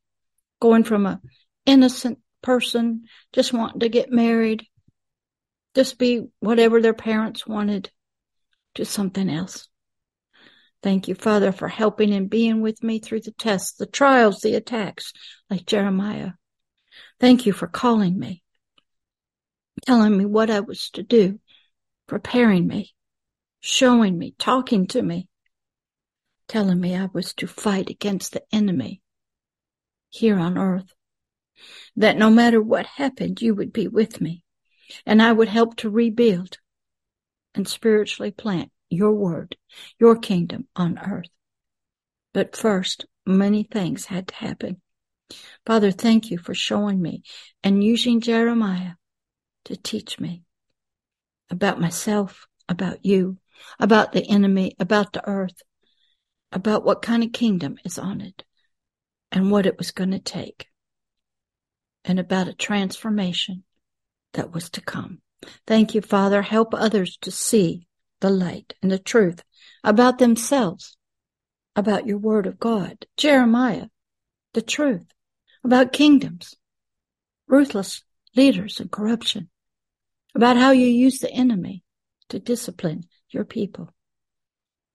going 0.63 0.85
from 0.85 1.05
a 1.05 1.21
innocent 1.67 2.19
person 2.41 3.05
just 3.35 3.53
wanting 3.53 3.81
to 3.81 3.91
get 3.91 4.11
married, 4.11 4.67
just 5.75 5.99
be 5.99 6.27
whatever 6.39 6.81
their 6.81 6.95
parents 6.95 7.47
wanted, 7.47 7.91
to 8.77 8.87
something 8.87 9.29
else. 9.29 9.69
Thank 10.83 11.09
you, 11.09 11.15
Father, 11.15 11.53
for 11.53 11.69
helping 11.69 12.13
and 12.13 12.31
being 12.31 12.63
with 12.63 12.83
me 12.83 12.99
through 12.99 13.21
the 13.21 13.33
tests, 13.33 13.73
the 13.73 13.87
trials, 13.87 14.41
the 14.41 14.55
attacks, 14.55 15.13
like 15.51 15.67
Jeremiah. 15.67 16.33
Thank 17.19 17.45
you 17.45 17.53
for 17.53 17.67
calling 17.67 18.19
me, 18.19 18.43
telling 19.87 20.17
me 20.17 20.25
what 20.25 20.49
I 20.49 20.61
was 20.61 20.89
to 20.91 21.03
do, 21.03 21.39
preparing 22.07 22.67
me, 22.67 22.95
showing 23.61 24.17
me, 24.17 24.35
talking 24.39 24.87
to 24.89 25.03
me, 25.03 25.29
telling 26.49 26.81
me 26.81 26.97
I 26.97 27.09
was 27.13 27.35
to 27.35 27.47
fight 27.47 27.91
against 27.91 28.33
the 28.33 28.43
enemy 28.51 29.03
here 30.09 30.39
on 30.39 30.57
earth. 30.57 30.93
That 31.97 32.17
no 32.17 32.31
matter 32.31 32.61
what 32.61 32.87
happened, 32.87 33.43
you 33.43 33.55
would 33.55 33.73
be 33.73 33.87
with 33.87 34.21
me 34.21 34.43
and 35.05 35.21
I 35.21 35.31
would 35.31 35.49
help 35.49 35.77
to 35.77 35.91
rebuild 35.91 36.59
and 37.55 37.69
spiritually 37.69 38.31
plant 38.31 38.71
your 38.91 39.13
word, 39.13 39.57
your 39.99 40.17
kingdom 40.17 40.67
on 40.77 40.99
earth. 40.99 41.31
But 42.35 42.57
first, 42.57 43.07
many 43.25 43.63
things 43.63 44.07
had 44.07 44.29
to 44.29 44.35
happen. 44.35 44.81
Father, 45.65 45.91
thank 45.91 46.31
you 46.31 46.39
for 46.39 46.55
showing 46.55 47.01
me 47.01 47.23
and 47.63 47.85
using 47.85 48.21
Jeremiah 48.21 48.93
to 49.65 49.77
teach 49.77 50.19
me 50.19 50.43
about 51.51 51.81
myself, 51.81 52.47
about 52.69 53.05
you, 53.05 53.39
about 53.79 54.13
the 54.13 54.29
enemy, 54.29 54.75
about 54.79 55.13
the 55.13 55.27
earth, 55.29 55.63
about 56.53 56.85
what 56.85 57.03
kind 57.03 57.23
of 57.23 57.33
kingdom 57.33 57.79
is 57.85 57.99
on 57.99 58.21
it 58.21 58.45
and 59.31 59.51
what 59.51 59.67
it 59.67 59.79
was 59.79 59.93
going 59.93 60.11
to 60.11 60.19
take, 60.19 60.67
and 62.05 62.19
about 62.19 62.49
a 62.49 62.55
transformation 62.55 63.63
that 64.33 64.53
was 64.53 64.71
to 64.71 64.81
come. 64.81 65.21
Thank 65.67 65.95
you, 65.95 66.01
Father. 66.01 66.43
Help 66.43 66.75
others 66.75 67.17
to 67.23 67.31
see 67.31 67.87
the 68.21 68.31
light 68.31 68.75
and 68.83 68.91
the 68.91 68.99
truth 68.99 69.43
about 69.83 70.19
themselves, 70.19 70.97
about 71.75 72.07
your 72.07 72.19
word 72.19 72.47
of 72.47 72.59
God. 72.59 73.07
Jeremiah, 73.17 73.87
the 74.55 74.63
truth 74.63 75.07
about 75.65 75.93
kingdoms, 75.93 76.55
ruthless 77.47 78.03
leaders 78.37 78.81
and 78.81 78.91
corruption, 78.91 79.49
about 80.35 80.57
how 80.57 80.71
you 80.71 80.87
use 80.87 81.19
the 81.19 81.31
enemy 81.33 81.83
to 82.29 82.39
discipline 82.39 83.05
your 83.31 83.45
people. 83.45 83.93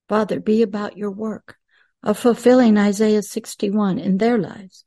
Father, 0.07 0.39
be 0.39 0.61
about 0.61 0.97
your 0.97 1.11
work 1.11 1.57
of 2.03 2.17
fulfilling 2.17 2.78
Isaiah 2.78 3.23
61 3.23 3.99
in 3.99 4.17
their 4.17 4.38
lives 4.38 4.86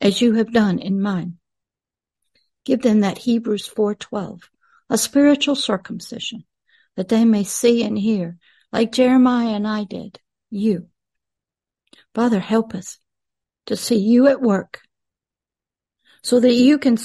as 0.00 0.20
you 0.20 0.34
have 0.34 0.52
done 0.52 0.78
in 0.78 1.00
mine. 1.00 1.38
Give 2.64 2.82
them 2.82 3.00
that 3.00 3.18
Hebrews 3.18 3.66
4:12, 3.66 4.50
a 4.90 4.98
spiritual 4.98 5.54
circumcision 5.54 6.44
that 6.98 7.08
they 7.08 7.24
may 7.24 7.44
see 7.44 7.84
and 7.84 7.96
hear, 7.96 8.36
like 8.72 8.90
Jeremiah 8.90 9.54
and 9.54 9.68
I 9.68 9.84
did, 9.84 10.18
you. 10.50 10.88
Father, 12.12 12.40
help 12.40 12.74
us 12.74 12.98
to 13.66 13.76
see 13.76 13.98
you 13.98 14.26
at 14.26 14.42
work 14.42 14.80
so 16.24 16.40
that 16.40 16.54
you 16.54 16.76
can 16.76 16.98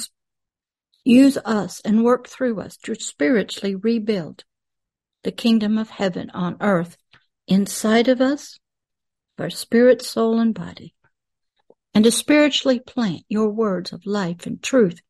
use 1.03 1.37
us 1.45 1.79
and 1.81 2.03
work 2.03 2.27
through 2.27 2.59
us 2.59 2.75
to 2.77 2.95
spiritually 2.95 3.75
rebuild 3.75 4.43
the 5.21 5.31
kingdom 5.31 5.77
of 5.77 5.91
heaven 5.91 6.31
on 6.31 6.57
earth 6.59 6.97
inside 7.47 8.07
of 8.07 8.19
us, 8.19 8.57
our 9.37 9.51
spirit, 9.51 10.01
soul, 10.01 10.39
and 10.39 10.55
body, 10.55 10.95
and 11.93 12.03
to 12.03 12.11
spiritually 12.11 12.79
plant 12.79 13.21
your 13.29 13.49
words 13.51 13.93
of 13.93 14.07
life 14.07 14.47
and 14.47 14.63
truth 14.63 15.03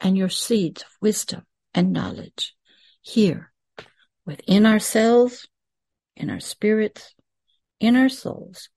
and 0.00 0.18
your 0.18 0.28
seeds 0.28 0.82
of 0.82 0.88
wisdom 1.00 1.46
and 1.72 1.92
knowledge 1.92 2.56
here 3.00 3.51
within 4.24 4.66
ourselves, 4.66 5.48
in 6.16 6.30
our 6.30 6.40
spirits, 6.40 7.14
in 7.80 7.96
our 7.96 8.08
souls, 8.08 8.68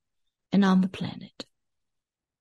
and 0.51 0.65
on 0.65 0.81
the 0.81 0.87
planet. 0.87 1.45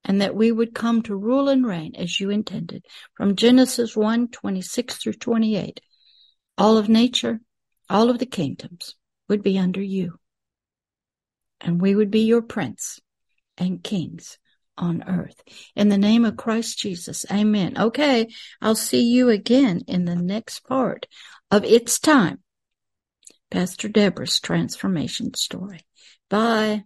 And 0.05 0.21
that 0.21 0.35
we 0.35 0.53
would 0.53 0.75
come 0.75 1.03
to 1.03 1.17
rule 1.17 1.49
and 1.49 1.67
reign 1.67 1.95
as 1.97 2.21
you 2.21 2.31
intended 2.31 2.85
from 3.15 3.37
Genesis 3.37 3.97
1, 3.97 4.29
26 4.29 4.97
through 4.97 5.15
28. 5.15 5.81
All 6.59 6.77
of 6.77 6.89
nature, 6.89 7.41
all 7.89 8.11
of 8.11 8.19
the 8.19 8.27
kingdoms 8.27 8.95
would 9.29 9.43
be 9.43 9.59
under 9.59 9.83
you. 9.83 10.19
And 11.61 11.81
we 11.81 11.95
would 11.95 12.11
be 12.11 12.21
your 12.21 12.43
prince 12.43 13.01
and 13.57 13.83
kings 13.83 14.39
on 14.77 15.05
earth. 15.07 15.41
In 15.75 15.89
the 15.89 15.99
name 15.99 16.25
of 16.25 16.37
Christ 16.37 16.79
Jesus, 16.79 17.25
amen. 17.33 17.79
Okay, 17.79 18.29
I'll 18.61 18.75
see 18.75 19.03
you 19.03 19.31
again 19.31 19.83
in 19.87 20.05
the 20.05 20.17
next 20.17 20.61
part 20.61 21.07
of 21.51 21.65
It's 21.65 21.99
Time 21.99 22.43
Pastor 23.55 23.89
Deborah's 23.89 24.41
transformation 24.41 25.33
story. 25.35 25.87
Bye. 26.29 26.83